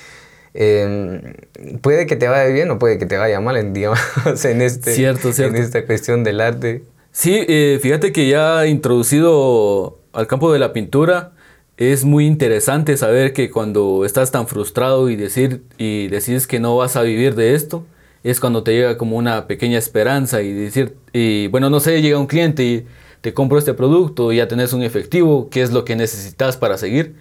em, 0.55 1.35
puede 1.81 2.07
que 2.07 2.17
te 2.17 2.29
vaya 2.29 2.53
bien 2.53 2.71
o 2.71 2.79
puede 2.79 2.99
que 2.99 3.07
te 3.07 3.17
vaya 3.17 3.41
mal, 3.41 3.57
en, 3.57 3.73
digamos, 3.75 4.01
en, 4.45 4.63
este, 4.63 4.95
cierto, 4.95 5.33
cierto. 5.33 5.57
en 5.57 5.63
esta 5.63 5.85
cuestión 5.87 6.25
del 6.25 6.41
arte. 6.41 6.83
Sí, 7.11 7.45
eh, 7.49 7.79
fíjate 7.83 8.13
que 8.13 8.29
ya 8.29 8.67
introducido 8.67 9.99
al 10.13 10.27
campo 10.27 10.53
de 10.53 10.59
la 10.59 10.73
pintura, 10.73 11.33
es 11.77 12.05
muy 12.05 12.27
interesante 12.27 12.97
saber 12.97 13.33
que 13.33 13.51
cuando 13.51 14.05
estás 14.05 14.31
tan 14.31 14.47
frustrado 14.47 15.11
y, 15.11 15.17
decir, 15.17 15.63
y 15.79 16.09
decides 16.09 16.47
que 16.47 16.61
no 16.61 16.77
vas 16.77 16.97
a 16.97 17.03
vivir 17.03 17.35
de 17.35 17.55
esto, 17.55 17.85
es 18.25 18.41
cuando 18.41 18.63
te 18.63 18.73
llega 18.73 18.97
como 18.97 19.17
una 19.17 19.47
pequeña 19.47 19.79
esperanza 19.79 20.43
y 20.43 20.53
decir, 20.53 20.97
y 21.13 21.49
bueno, 21.49 21.71
no 21.71 21.81
sé, 21.81 22.01
llega 22.03 22.19
un 22.19 22.27
cliente 22.27 22.65
y 22.65 22.87
te 23.21 23.35
compro 23.35 23.59
este 23.59 23.75
producto 23.75 24.33
y 24.33 24.37
ya 24.37 24.49
tenés 24.49 24.73
un 24.73 24.83
efectivo, 24.83 25.49
que 25.51 25.63
es 25.63 25.73
lo 25.73 25.85
que 25.85 25.97
necesitas 25.97 26.57
para 26.57 26.79
seguir. 26.79 27.17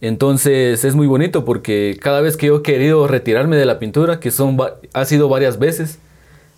Entonces 0.00 0.84
es 0.84 0.94
muy 0.94 1.06
bonito 1.06 1.44
porque 1.44 1.98
cada 2.00 2.20
vez 2.20 2.36
que 2.36 2.48
yo 2.48 2.58
he 2.58 2.62
querido 2.62 3.06
retirarme 3.06 3.56
de 3.56 3.64
la 3.64 3.78
pintura, 3.78 4.20
que 4.20 4.30
son 4.30 4.58
ha 4.92 5.04
sido 5.04 5.28
varias 5.28 5.58
veces, 5.58 5.98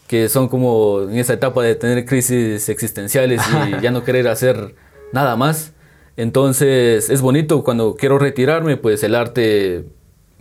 que 0.08 0.28
son 0.28 0.48
como 0.48 1.02
en 1.02 1.18
esa 1.18 1.34
etapa 1.34 1.62
de 1.62 1.74
tener 1.74 2.04
crisis 2.06 2.68
existenciales 2.68 3.42
y 3.46 3.80
ya 3.82 3.90
no 3.90 4.04
querer 4.04 4.26
hacer 4.28 4.74
nada 5.12 5.36
más. 5.36 5.72
Entonces 6.16 7.10
es 7.10 7.20
bonito 7.20 7.62
cuando 7.62 7.94
quiero 7.94 8.18
retirarme, 8.18 8.76
pues 8.76 9.02
el 9.04 9.14
arte 9.14 9.84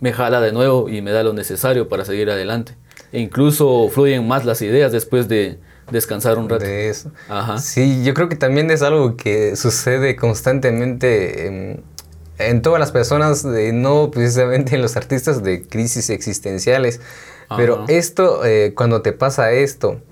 me 0.00 0.12
jala 0.12 0.40
de 0.40 0.52
nuevo 0.52 0.88
y 0.88 1.02
me 1.02 1.12
da 1.12 1.22
lo 1.22 1.32
necesario 1.32 1.88
para 1.88 2.04
seguir 2.04 2.30
adelante. 2.30 2.76
E 3.16 3.20
incluso 3.20 3.88
fluyen 3.88 4.28
más 4.28 4.44
las 4.44 4.60
ideas 4.60 4.92
después 4.92 5.26
de 5.26 5.58
descansar 5.90 6.36
un 6.36 6.50
rato. 6.50 6.66
De 6.66 6.90
eso. 6.90 7.10
Sí, 7.58 8.04
yo 8.04 8.12
creo 8.12 8.28
que 8.28 8.36
también 8.36 8.70
es 8.70 8.82
algo 8.82 9.16
que 9.16 9.56
sucede 9.56 10.16
constantemente 10.16 11.46
en, 12.36 12.60
todas 12.60 12.78
las 12.78 12.92
personas, 12.92 13.42
de, 13.42 13.72
no 13.72 14.10
precisamente 14.10 14.74
en 14.74 14.82
los 14.82 14.98
artistas 14.98 15.42
de 15.42 15.66
crisis 15.66 16.10
existenciales. 16.10 17.00
Pero 17.56 17.86
esto, 17.88 18.44
eh, 18.44 18.74
cuando 18.76 19.00
te 19.00 19.14
pasa 19.14 19.50
esto, 19.50 20.02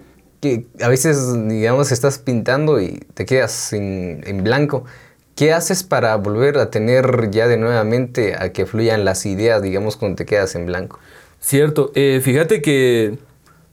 que 0.40 0.64
a 0.80 0.88
veces, 0.88 1.30
digamos, 1.46 1.92
estás 1.92 2.18
pintando 2.18 2.80
y 2.80 3.04
te 3.12 3.26
quedas 3.26 3.74
en 3.74 4.40
blanco. 4.42 4.86
¿Qué 5.34 5.52
haces 5.52 5.82
para 5.82 6.14
volver 6.16 6.56
a 6.56 6.70
tener 6.70 7.30
ya 7.32 7.48
de 7.48 7.58
nuevamente 7.58 8.34
a 8.38 8.52
que 8.52 8.64
fluyan 8.64 9.04
las 9.04 9.26
ideas, 9.26 9.60
digamos, 9.60 9.98
cuando 9.98 10.16
te 10.16 10.24
quedas 10.24 10.54
en 10.54 10.64
blanco? 10.64 11.00
Cierto, 11.44 11.92
eh, 11.94 12.22
fíjate 12.24 12.62
que 12.62 13.18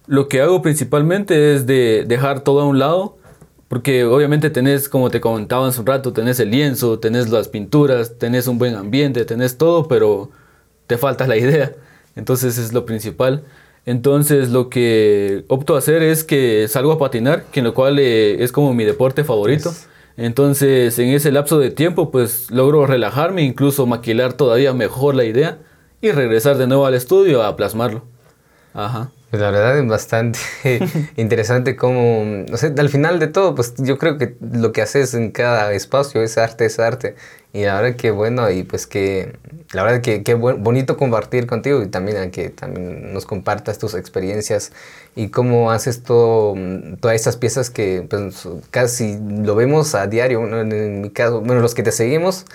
lo 0.05 0.27
que 0.27 0.41
hago 0.41 0.61
principalmente 0.61 1.55
es 1.55 1.65
de 1.65 2.03
dejar 2.05 2.41
todo 2.41 2.59
a 2.59 2.65
un 2.65 2.79
lado, 2.79 3.17
porque 3.69 4.03
obviamente 4.03 4.49
tenés, 4.49 4.89
como 4.89 5.09
te 5.09 5.21
comentaba 5.21 5.69
hace 5.69 5.79
un 5.79 5.85
rato, 5.85 6.11
tenés 6.11 6.41
el 6.41 6.51
lienzo, 6.51 6.99
tenés 6.99 7.29
las 7.29 7.47
pinturas, 7.47 8.17
tenés 8.17 8.47
un 8.47 8.57
buen 8.57 8.75
ambiente, 8.75 9.23
tenés 9.23 9.57
todo, 9.57 9.87
pero 9.87 10.31
te 10.85 10.97
falta 10.97 11.25
la 11.27 11.37
idea. 11.37 11.71
Entonces 12.17 12.57
es 12.57 12.73
lo 12.73 12.85
principal. 12.85 13.45
Entonces 13.85 14.49
lo 14.49 14.67
que 14.67 15.45
opto 15.47 15.75
a 15.75 15.77
hacer 15.77 16.03
es 16.03 16.25
que 16.25 16.67
salgo 16.67 16.91
a 16.91 16.99
patinar, 16.99 17.45
que 17.53 17.61
en 17.61 17.67
lo 17.67 17.73
cual 17.73 17.99
eh, 17.99 18.43
es 18.43 18.51
como 18.51 18.73
mi 18.73 18.83
deporte 18.83 19.23
favorito. 19.23 19.73
Entonces 20.17 20.99
en 20.99 21.07
ese 21.07 21.31
lapso 21.31 21.57
de 21.57 21.71
tiempo 21.71 22.11
pues 22.11 22.51
logro 22.51 22.85
relajarme, 22.85 23.43
incluso 23.43 23.85
maquilar 23.85 24.33
todavía 24.33 24.73
mejor 24.73 25.15
la 25.15 25.23
idea 25.23 25.57
y 26.01 26.11
regresar 26.11 26.57
de 26.57 26.67
nuevo 26.67 26.85
al 26.85 26.95
estudio 26.95 27.43
a 27.43 27.55
plasmarlo. 27.55 28.03
Ajá. 28.73 29.11
Pues 29.31 29.41
la 29.41 29.49
verdad 29.49 29.79
es 29.79 29.87
bastante 29.87 30.39
interesante 31.15 31.77
cómo, 31.77 32.25
no 32.49 32.57
sé, 32.57 32.73
al 32.77 32.89
final 32.89 33.17
de 33.17 33.27
todo, 33.27 33.55
pues 33.55 33.75
yo 33.77 33.97
creo 33.97 34.17
que 34.17 34.35
lo 34.41 34.73
que 34.73 34.81
haces 34.81 35.13
en 35.13 35.31
cada 35.31 35.71
espacio 35.71 36.21
es 36.21 36.37
arte, 36.37 36.65
es 36.65 36.79
arte. 36.79 37.15
Y 37.53 37.63
la 37.63 37.79
verdad 37.79 37.95
que 37.95 38.11
bueno, 38.11 38.49
y 38.49 38.63
pues 38.63 38.87
que, 38.87 39.37
la 39.71 39.83
verdad 39.83 40.01
que, 40.01 40.23
qué 40.23 40.33
bonito 40.33 40.97
compartir 40.97 41.47
contigo 41.47 41.81
y 41.81 41.87
también 41.87 42.17
a 42.17 42.29
que 42.29 42.49
también 42.49 43.13
nos 43.13 43.25
compartas 43.25 43.77
tus 43.77 43.93
experiencias 43.93 44.73
y 45.15 45.29
cómo 45.29 45.71
haces 45.71 46.03
todo, 46.03 46.55
todas 46.99 47.15
estas 47.15 47.37
piezas 47.37 47.69
que 47.69 48.05
pues 48.09 48.47
casi 48.69 49.17
lo 49.17 49.55
vemos 49.55 49.95
a 49.95 50.07
diario, 50.07 50.45
en 50.45 51.01
mi 51.01 51.09
caso, 51.09 51.39
bueno, 51.39 51.61
los 51.61 51.73
que 51.73 51.83
te 51.83 51.93
seguimos, 51.93 52.45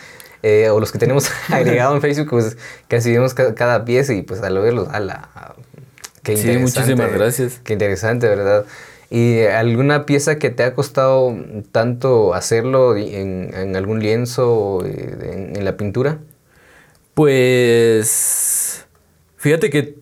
eh, 0.43 0.71
o 0.71 0.81
los 0.81 0.93
que 0.93 0.99
tenemos 0.99 1.31
agregado 1.49 1.95
en 1.95 2.01
Facebook, 2.01 2.29
pues 2.31 2.57
casi 2.89 3.13
vemos 3.13 3.35
cada, 3.35 3.85
pieza 3.85 4.15
y 4.15 4.23
pues 4.23 4.43
al 4.43 4.59
verlos, 4.59 4.89
a 4.89 5.01
la... 5.01 5.55
qué 6.23 6.37
sí, 6.37 6.57
muchísimas 6.59 7.13
gracias. 7.13 7.61
Qué 7.65 7.73
interesante, 7.73 8.29
¿verdad? 8.29 8.65
¿Y 9.09 9.43
alguna 9.43 10.05
pieza 10.05 10.39
que 10.39 10.51
te 10.51 10.65
ha 10.65 10.75
costado 10.75 11.37
tanto 11.71 12.35
hacerlo 12.35 12.97
en, 12.97 13.77
algún 13.77 14.01
lienzo, 14.01 14.85
en, 14.85 15.57
en, 15.57 15.65
la 15.65 15.77
pintura? 15.77 16.19
Pues 17.15 18.85
fíjate 19.37 19.71
que, 19.71 19.97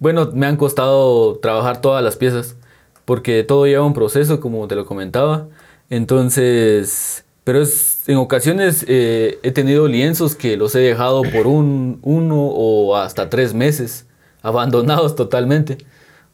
bueno, 0.00 0.30
me 0.34 0.46
han 0.46 0.56
costado 0.56 1.38
trabajar 1.38 1.80
todas 1.80 2.02
las 2.02 2.16
piezas, 2.16 2.56
porque 3.04 3.44
todo 3.44 3.66
lleva 3.66 3.86
un 3.86 3.94
proceso, 3.94 4.40
como 4.40 4.66
te 4.66 4.74
lo 4.74 4.84
comentaba. 4.84 5.46
Entonces, 5.88 7.24
pero 7.48 7.62
es, 7.62 8.06
en 8.06 8.18
ocasiones 8.18 8.84
eh, 8.88 9.38
he 9.42 9.52
tenido 9.52 9.88
lienzos 9.88 10.34
que 10.34 10.58
los 10.58 10.74
he 10.74 10.80
dejado 10.80 11.22
por 11.22 11.46
un, 11.46 11.98
uno 12.02 12.44
o 12.44 12.94
hasta 12.94 13.30
tres 13.30 13.54
meses, 13.54 14.04
abandonados 14.42 15.16
totalmente. 15.16 15.78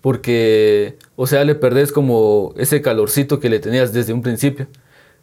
Porque, 0.00 0.98
o 1.14 1.29
sea, 1.29 1.44
le 1.44 1.55
perdés 1.55 1.92
como 1.92 2.53
ese 2.57 2.83
calorcito 2.83 3.38
que 3.38 3.48
le 3.48 3.61
tenías 3.61 3.92
desde 3.92 4.12
un 4.12 4.22
principio. 4.22 4.66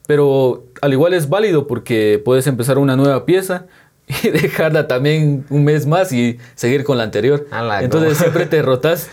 Pero 0.08 0.64
al 0.82 0.94
igual 0.94 1.14
es 1.14 1.28
válido 1.28 1.68
porque 1.68 2.22
puedes 2.24 2.48
empezar 2.48 2.78
una 2.78 2.96
nueva 2.96 3.26
pieza 3.26 3.66
y 4.24 4.30
dejarla 4.30 4.88
también 4.88 5.46
un 5.50 5.66
mes 5.66 5.88
más 5.88 6.14
y 6.14 6.40
seguir 6.56 6.86
con 6.86 6.98
la 7.00 7.04
anterior. 7.04 7.48
Entonces 7.82 8.18
siempre 8.18 8.46
te 8.46 8.62
rotas. 8.62 9.10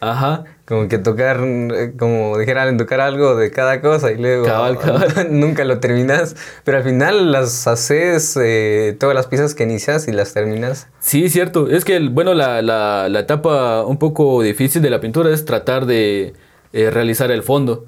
Ajá. 0.00 0.46
Como 0.68 0.86
que 0.86 0.98
tocar, 0.98 1.40
eh, 1.42 1.94
como 1.98 2.36
dijeran, 2.36 2.76
tocar 2.76 3.00
algo 3.00 3.36
de 3.36 3.50
cada 3.50 3.80
cosa 3.80 4.12
y 4.12 4.18
luego 4.18 4.46
nunca 5.30 5.64
lo 5.64 5.80
terminas. 5.80 6.36
Pero 6.62 6.76
al 6.76 6.84
final 6.84 7.32
las 7.32 7.66
haces 7.66 8.36
eh, 8.38 8.94
todas 9.00 9.14
las 9.16 9.28
piezas 9.28 9.54
que 9.54 9.62
inicias 9.62 10.08
y 10.08 10.12
las 10.12 10.34
terminas. 10.34 10.88
Sí, 11.00 11.30
cierto. 11.30 11.70
Es 11.70 11.86
que, 11.86 11.98
bueno, 12.10 12.34
la, 12.34 12.60
la, 12.60 13.08
la 13.08 13.20
etapa 13.20 13.82
un 13.86 13.98
poco 13.98 14.42
difícil 14.42 14.82
de 14.82 14.90
la 14.90 15.00
pintura 15.00 15.30
es 15.30 15.46
tratar 15.46 15.86
de 15.86 16.34
eh, 16.74 16.90
realizar 16.90 17.30
el 17.30 17.42
fondo. 17.42 17.86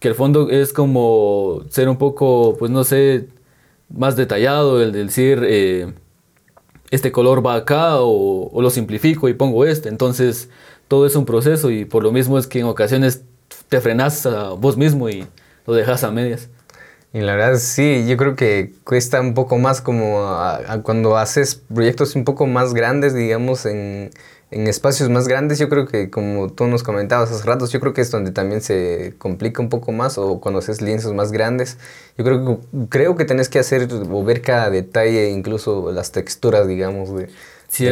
Que 0.00 0.08
el 0.08 0.16
fondo 0.16 0.50
es 0.50 0.72
como 0.72 1.62
ser 1.68 1.88
un 1.88 1.96
poco, 1.96 2.56
pues 2.58 2.72
no 2.72 2.82
sé, 2.82 3.28
más 3.88 4.16
detallado, 4.16 4.82
el 4.82 4.90
de 4.90 5.04
decir, 5.04 5.94
este 6.90 7.12
color 7.12 7.46
va 7.46 7.54
acá 7.54 8.00
o, 8.00 8.50
o 8.52 8.62
lo 8.62 8.70
simplifico 8.70 9.28
y 9.28 9.34
pongo 9.34 9.64
este. 9.64 9.88
Entonces 9.88 10.50
todo 10.88 11.06
es 11.06 11.16
un 11.16 11.24
proceso 11.24 11.70
y 11.70 11.84
por 11.84 12.02
lo 12.02 12.12
mismo 12.12 12.38
es 12.38 12.46
que 12.46 12.60
en 12.60 12.66
ocasiones 12.66 13.22
te 13.68 13.80
frenas 13.80 14.26
a 14.26 14.50
vos 14.50 14.76
mismo 14.76 15.08
y 15.08 15.26
lo 15.66 15.74
dejas 15.74 16.04
a 16.04 16.10
medias. 16.10 16.48
Y 17.12 17.20
la 17.20 17.34
verdad 17.34 17.58
sí, 17.58 18.04
yo 18.06 18.16
creo 18.16 18.36
que 18.36 18.74
cuesta 18.84 19.20
un 19.20 19.34
poco 19.34 19.56
más 19.56 19.80
como 19.80 20.28
cuando 20.82 21.16
haces 21.16 21.54
proyectos 21.54 22.14
un 22.14 22.24
poco 22.24 22.46
más 22.46 22.74
grandes, 22.74 23.14
digamos, 23.14 23.64
en, 23.64 24.10
en, 24.50 24.66
espacios 24.66 25.08
más 25.08 25.26
grandes, 25.26 25.58
yo 25.58 25.70
creo 25.70 25.86
que 25.86 26.10
como 26.10 26.52
tú 26.52 26.66
nos 26.66 26.82
comentabas 26.82 27.30
hace 27.30 27.42
ratos, 27.46 27.72
yo 27.72 27.80
creo 27.80 27.94
que 27.94 28.02
es 28.02 28.10
donde 28.10 28.32
también 28.32 28.60
se 28.60 29.14
complica 29.16 29.62
un 29.62 29.70
poco 29.70 29.92
más 29.92 30.18
o 30.18 30.40
cuando 30.40 30.58
haces 30.58 30.82
lienzos 30.82 31.14
más 31.14 31.32
grandes. 31.32 31.78
Yo 32.18 32.24
creo 32.24 32.44
que, 32.44 32.88
creo 32.90 33.16
que 33.16 33.24
tenés 33.24 33.48
que 33.48 33.60
hacer 33.60 33.88
o 33.90 34.24
ver 34.24 34.42
cada 34.42 34.68
detalle, 34.68 35.30
incluso 35.30 35.92
las 35.92 36.12
texturas, 36.12 36.68
digamos, 36.68 37.16
de, 37.16 37.28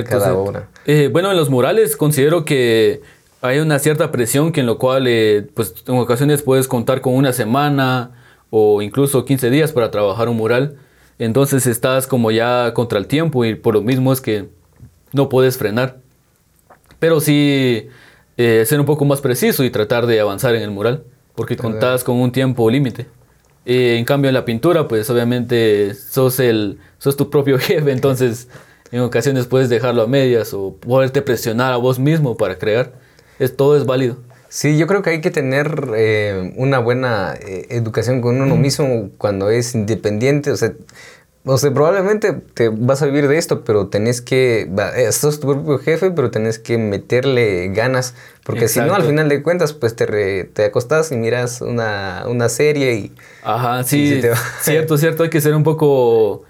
cada 0.08 0.34
obra. 0.34 0.68
Eh, 0.87 1.08
bueno, 1.12 1.30
en 1.30 1.37
los 1.37 1.50
murales 1.50 1.96
considero 1.96 2.44
que 2.44 3.02
hay 3.40 3.58
una 3.58 3.78
cierta 3.78 4.10
presión 4.10 4.52
que 4.52 4.60
en 4.60 4.66
lo 4.66 4.78
cual 4.78 5.06
eh, 5.06 5.46
pues 5.54 5.74
en 5.87 5.96
ocasiones 5.96 6.42
puedes 6.42 6.68
contar 6.68 7.00
con 7.00 7.14
una 7.14 7.32
semana 7.32 8.12
o 8.50 8.82
incluso 8.82 9.24
15 9.24 9.50
días 9.50 9.72
para 9.72 9.90
trabajar 9.90 10.28
un 10.28 10.37
mural. 10.37 10.76
Entonces 11.18 11.66
estás 11.66 12.06
como 12.06 12.30
ya 12.30 12.72
contra 12.74 12.98
el 12.98 13.06
tiempo 13.06 13.44
y 13.44 13.54
por 13.54 13.74
lo 13.74 13.82
mismo 13.82 14.12
es 14.12 14.20
que 14.20 14.48
no 15.12 15.28
puedes 15.28 15.58
frenar. 15.58 15.98
Pero 16.98 17.20
sí 17.20 17.88
eh, 18.37 18.64
ser 18.66 18.80
un 18.80 18.87
poco 18.87 19.04
más 19.04 19.20
preciso 19.20 19.64
y 19.64 19.70
tratar 19.70 20.06
de 20.06 20.20
avanzar 20.20 20.54
en 20.54 20.62
el 20.62 20.70
mural, 20.70 21.04
porque 21.34 21.56
contás 21.56 22.02
con 22.02 22.16
un 22.16 22.32
tiempo 22.32 22.68
límite. 22.70 23.06
en 23.66 24.04
cambio 24.04 24.28
en 24.28 24.34
la 24.34 24.44
pintura, 24.44 24.88
pues 24.88 25.08
obviamente 25.08 25.94
sos, 25.94 26.40
el, 26.40 26.78
sos 26.98 27.16
tu 27.16 27.30
propio 27.30 27.58
jefe, 27.60 27.92
entonces 27.92 28.48
en 28.94 29.00
ocasiones 29.00 29.46
puedes 29.46 29.68
dejarlo 29.68 30.02
a 30.02 30.07
medias 30.07 30.54
o 30.54 30.76
poderte 30.76 31.20
presionar 31.20 31.72
a 31.72 31.76
vos 31.76 31.98
mismo 31.98 32.37
para 32.37 32.59
crear. 32.59 32.92
Es, 33.40 33.57
todo 33.57 33.76
es 33.76 33.87
válido. 33.87 34.18
Sí, 34.48 34.78
yo 34.78 34.87
creo 34.87 35.02
que 35.02 35.11
hay 35.11 35.20
que 35.20 35.33
tener 35.33 35.88
eh, 35.96 36.54
una 36.57 36.78
buena 36.78 37.35
eh, 37.35 37.66
educación 37.70 38.20
con 38.20 38.40
uno 38.40 38.54
mismo 38.54 39.11
cuando 39.18 39.50
es 39.50 39.74
independiente. 39.74 40.52
O 40.52 40.57
sea, 40.57 40.74
o 41.44 41.59
sea, 41.59 41.74
probablemente 41.74 42.35
te 42.54 42.68
vas 42.68 43.02
a 43.02 43.07
vivir 43.07 43.26
de 43.26 43.37
esto, 43.37 43.64
pero 43.64 43.88
tenés 43.88 44.22
que, 44.22 44.70
eh, 44.94 45.11
sos 45.11 45.40
tu 45.40 45.48
propio 45.48 45.78
jefe, 45.78 46.12
pero 46.12 46.30
tenés 46.30 46.61
que 46.61 46.78
meterle 46.78 47.70
ganas, 47.74 48.14
porque 48.44 48.68
si 48.68 48.78
no, 48.78 48.94
al 48.94 49.02
final 49.02 49.28
de 49.28 49.42
cuentas, 49.42 49.72
pues 49.72 49.96
te, 49.96 50.44
te 50.44 50.64
acostás 50.66 51.11
y 51.11 51.16
miras 51.16 51.61
una, 51.61 52.26
una 52.28 52.48
serie 52.48 52.94
y... 52.94 53.12
Ajá, 53.42 53.83
sí, 53.83 54.22
cierto, 54.62 54.96
cierto, 54.96 55.24
hay 55.24 55.30
que 55.30 55.40
ser 55.40 55.57
un 55.57 55.64
poco 55.64 56.44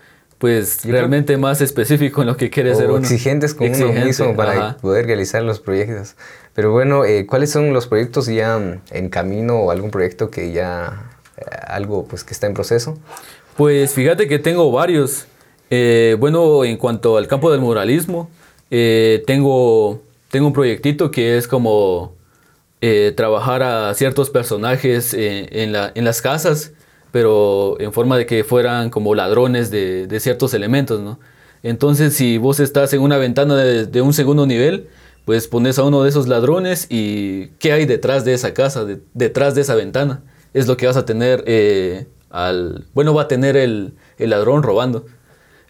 pues 0.45 0.85
realmente 0.85 1.39
más 1.39 1.63
específico 1.63 2.21
en 2.21 2.27
lo 2.27 2.37
que 2.37 2.51
quiere 2.51 2.73
hacer 2.73 2.91
uno. 2.91 2.99
Exigentes 2.99 3.55
con 3.55 3.75
uno 3.75 3.95
mismo 3.95 4.37
para 4.37 4.77
poder 4.77 5.07
realizar 5.07 5.43
los 5.43 5.59
proyectos. 5.59 6.17
Pero 6.53 6.71
bueno, 6.71 7.07
eh, 7.07 7.25
¿cuáles 7.25 7.51
son 7.51 7.73
los 7.73 7.87
proyectos 7.87 8.27
ya 8.27 8.61
en 8.91 9.09
camino 9.09 9.57
o 9.57 9.71
algún 9.71 9.91
proyecto 9.91 10.31
que 10.31 10.53
ya, 10.53 11.17
eh, 11.39 11.45
algo 11.67 12.05
pues 12.05 12.25
que 12.25 12.35
está 12.35 12.47
en 12.47 12.53
proceso? 12.53 12.99
Pues 13.57 13.95
fíjate 13.95 14.29
que 14.29 14.39
tengo 14.39 14.71
varios. 14.71 15.25
Eh, 15.71 16.15
bueno, 16.21 16.63
en 16.67 16.77
cuanto 16.77 17.17
al 17.17 17.27
campo 17.27 17.51
del 17.51 17.63
muralismo, 17.63 18.29
tengo, 18.69 20.03
tengo 20.31 20.47
un 20.47 20.53
proyectito 20.53 21.11
que 21.11 21.39
es 21.39 21.49
como 21.49 22.13
trabajar 23.17 23.63
a 23.63 23.95
ciertos 23.95 24.29
personajes 24.29 25.15
en, 25.15 25.73
la, 25.73 25.91
en 25.95 26.05
las 26.05 26.21
casas 26.21 26.73
pero 27.15 27.81
en 27.81 27.93
forma 27.93 28.19
de 28.19 28.27
que 28.27 28.43
fueran 28.43 28.91
como 28.91 29.15
ladrones 29.15 29.71
de, 29.71 30.19
ciertos 30.19 30.53
elementos, 30.53 31.01
¿no? 31.01 31.21
Entonces, 31.63 32.13
si 32.15 32.39
vos 32.39 32.59
estás 32.59 32.93
en 32.93 33.03
una 33.03 33.19
ventana 33.19 33.55
de, 33.55 34.03
un 34.03 34.13
segundo 34.13 34.47
nivel, 34.47 34.89
pues 35.25 35.47
pones 35.47 35.79
a 35.79 35.85
uno 35.85 36.03
de 36.03 36.09
esos 36.09 36.27
ladrones 36.27 36.89
y 36.91 37.51
qué 37.61 37.71
hay 37.71 37.87
detrás 37.87 38.25
de 38.25 38.35
esa 38.35 38.53
casa, 38.53 38.85
detrás 39.13 39.55
de 39.55 39.61
esa 39.61 39.77
ventana. 39.77 40.25
Es 40.55 40.67
lo 40.67 40.77
que 40.77 40.89
vas 40.89 40.97
a 40.97 41.05
tener 41.05 41.45
eh, 41.47 42.09
al... 42.31 42.87
Bueno, 42.95 43.15
va 43.15 43.23
a 43.23 43.29
tener 43.29 43.57
el, 43.57 43.95
ladrón 44.19 44.65
robando. 44.65 45.07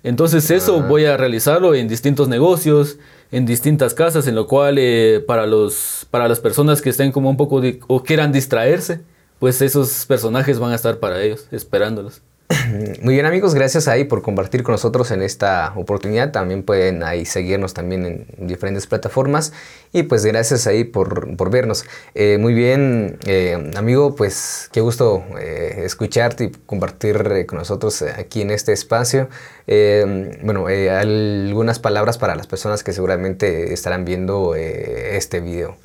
Entonces 0.03 0.51
eso 0.51 0.81
voy 0.81 1.05
a 1.05 1.19
realizarlo 1.19 1.75
en 1.75 1.89
distintos 1.89 2.27
negocios, 2.27 2.97
en 3.33 3.45
distintas 3.45 3.93
casas, 3.93 4.27
en 4.29 4.35
lo 4.35 4.47
cual 4.47 4.77
eh, 4.79 5.23
para, 5.27 5.45
los, 5.45 6.07
para 6.11 6.27
las 6.27 6.41
personas 6.41 6.81
que 6.81 6.89
estén 6.89 7.13
como 7.13 7.29
un 7.29 7.37
poco 7.37 7.61
o 7.89 8.03
quieran 8.03 8.33
distraerse, 8.33 9.03
pues 9.45 9.61
esos 9.61 10.07
personajes 10.07 10.59
van 10.59 10.73
a 10.73 10.75
estar 10.75 11.01
para 11.01 11.21
ellos, 11.21 11.49
esperándolos. 11.51 12.23
Muy 13.03 13.13
bien 13.13 13.27
amigos, 13.27 13.53
gracias 13.53 13.89
ahí 13.89 14.05
por 14.05 14.23
compartir 14.23 14.63
con 14.63 14.73
nosotros 14.73 15.11
en 15.11 15.21
esta 15.21 15.75
oportunidad. 15.77 16.33
También 16.33 16.63
pueden 16.63 17.03
ahí 17.03 17.27
seguirnos 17.27 17.75
también 17.75 18.07
en 18.07 18.47
diferentes 18.47 18.87
plataformas. 18.87 19.53
Y 19.93 20.05
pues 20.05 20.25
gracias 20.25 20.67
ahí 20.67 20.85
por, 20.85 21.37
por 21.37 21.51
vernos. 21.51 21.85
Eh, 22.15 22.39
muy 22.41 22.55
bien, 22.55 23.19
eh, 23.27 23.71
amigo, 23.77 24.17
pues 24.17 24.71
qué 24.73 24.81
gusto 24.81 25.23
eh, 25.39 25.83
escucharte 25.85 26.45
y 26.45 26.53
compartir 26.65 27.45
con 27.45 27.59
nosotros 27.59 28.01
aquí 28.01 28.41
en 28.41 28.51
este 28.51 28.73
espacio. 28.73 29.29
bueno, 29.67 30.69
algunas 30.69 31.79
palabras 31.81 32.17
para 32.17 32.35
las 32.35 32.47
personas 32.47 32.83
que 32.83 32.95
seguramente 32.95 33.75
estarán 33.75 34.07
viendo 34.07 34.55
este 34.55 35.41
video. 35.41 35.77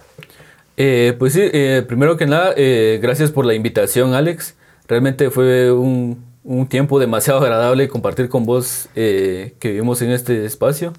Eh, 0.82 1.13
pues 1.20 1.34
sí, 1.34 1.42
eh, 1.44 1.84
primero 1.86 2.15
que 2.15 2.26
nada, 2.26 2.54
eh, 2.56 3.00
gracias 3.02 3.32
por 3.32 3.46
la 3.46 3.54
invitación, 3.54 4.13
Alex. 4.13 4.56
Realmente 4.88 5.30
fue 5.30 5.74
un, 5.74 6.26
tiempo 6.70 7.00
demasiado 7.00 7.42
agradable 7.42 7.89
compartir 7.89 8.30
con 8.30 8.46
vos 8.46 8.88
que 8.96 9.54
vivimos 9.62 10.02
en 10.02 10.12
este 10.12 10.46
espacio. 10.46 10.94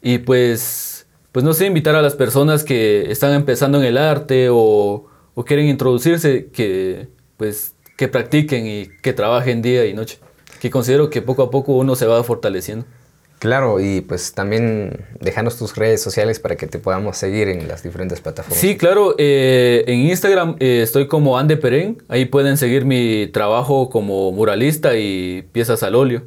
Y 0.00 0.18
pues, 0.18 1.06
pues 1.30 1.44
no 1.44 1.52
sé, 1.52 1.66
invitar 1.66 1.94
a 1.94 2.00
las 2.00 2.14
personas 2.14 2.64
que 2.64 3.10
están 3.10 3.34
empezando 3.34 3.78
en 3.78 3.84
el 3.84 3.98
arte 3.98 4.48
o, 4.50 5.06
o 5.34 5.44
quieren 5.44 5.66
introducirse, 5.66 6.48
que 6.50 7.08
pues 7.36 7.74
que 7.98 8.08
practiquen 8.08 8.66
y 8.66 8.88
que 9.02 9.12
trabajen 9.12 9.60
día 9.60 9.84
y 9.84 9.92
noche. 9.92 10.20
Que 10.58 10.70
considero 10.70 11.10
que 11.10 11.20
poco 11.20 11.42
a 11.42 11.50
poco 11.50 11.72
uno 11.74 11.96
se 11.96 12.06
va 12.06 12.24
fortaleciendo. 12.24 12.86
Claro, 13.38 13.78
y 13.78 14.00
pues 14.00 14.32
también 14.34 15.06
déjanos 15.20 15.56
tus 15.56 15.76
redes 15.76 16.02
sociales 16.02 16.40
para 16.40 16.56
que 16.56 16.66
te 16.66 16.80
podamos 16.80 17.16
seguir 17.16 17.48
en 17.48 17.68
las 17.68 17.84
diferentes 17.84 18.20
plataformas. 18.20 18.58
Sí, 18.58 18.76
claro, 18.76 19.14
eh, 19.16 19.84
en 19.86 20.00
Instagram 20.00 20.56
eh, 20.58 20.80
estoy 20.82 21.06
como 21.06 21.38
Ande 21.38 21.56
Perén, 21.56 22.02
ahí 22.08 22.24
pueden 22.24 22.56
seguir 22.56 22.84
mi 22.84 23.28
trabajo 23.28 23.90
como 23.90 24.32
muralista 24.32 24.96
y 24.96 25.42
piezas 25.52 25.84
al 25.84 25.94
óleo. 25.94 26.22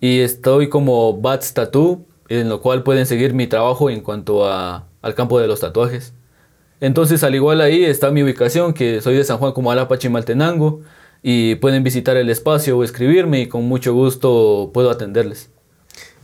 Y 0.00 0.20
estoy 0.20 0.68
como 0.68 1.20
Bats 1.20 1.54
Tattoo, 1.54 2.04
en 2.28 2.48
lo 2.48 2.60
cual 2.60 2.82
pueden 2.82 3.06
seguir 3.06 3.34
mi 3.34 3.46
trabajo 3.46 3.88
en 3.88 4.00
cuanto 4.00 4.46
a, 4.46 4.88
al 5.00 5.14
campo 5.14 5.38
de 5.38 5.46
los 5.46 5.60
tatuajes. 5.60 6.12
Entonces, 6.80 7.22
al 7.24 7.34
igual 7.34 7.60
ahí 7.60 7.84
está 7.84 8.10
mi 8.10 8.22
ubicación, 8.22 8.72
que 8.72 9.00
soy 9.00 9.16
de 9.16 9.24
San 9.24 9.38
Juan 9.38 9.52
como 9.52 9.70
Alapachi 9.70 10.08
Maltenango, 10.08 10.80
y 11.22 11.56
pueden 11.56 11.82
visitar 11.82 12.16
el 12.16 12.30
espacio 12.30 12.78
o 12.78 12.84
escribirme 12.84 13.40
y 13.40 13.48
con 13.48 13.64
mucho 13.64 13.92
gusto 13.92 14.70
puedo 14.72 14.90
atenderles. 14.90 15.50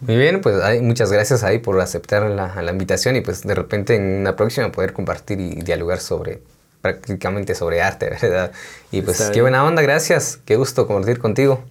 Muy 0.00 0.16
bien, 0.16 0.40
pues 0.40 0.56
muchas 0.82 1.10
gracias 1.10 1.44
ahí 1.44 1.58
por 1.58 1.80
aceptar 1.80 2.22
la, 2.30 2.70
invitación 2.70 3.16
y 3.16 3.20
pues 3.20 3.42
de 3.42 3.54
repente 3.54 3.94
en 3.94 4.02
una 4.20 4.36
próxima 4.36 4.70
poder 4.70 4.92
compartir 4.92 5.40
y 5.40 5.62
dialogar 5.62 6.00
sobre 6.00 6.40
prácticamente 6.82 7.54
sobre 7.54 7.80
arte, 7.80 8.10
¿verdad? 8.22 8.52
Y 8.90 9.02
pues 9.02 9.30
qué 9.32 9.40
buena 9.40 9.64
onda, 9.64 9.82
gracias, 9.82 10.38
qué 10.44 10.56
gusto 10.56 10.86
compartir 10.86 11.18
contigo. 11.18 11.64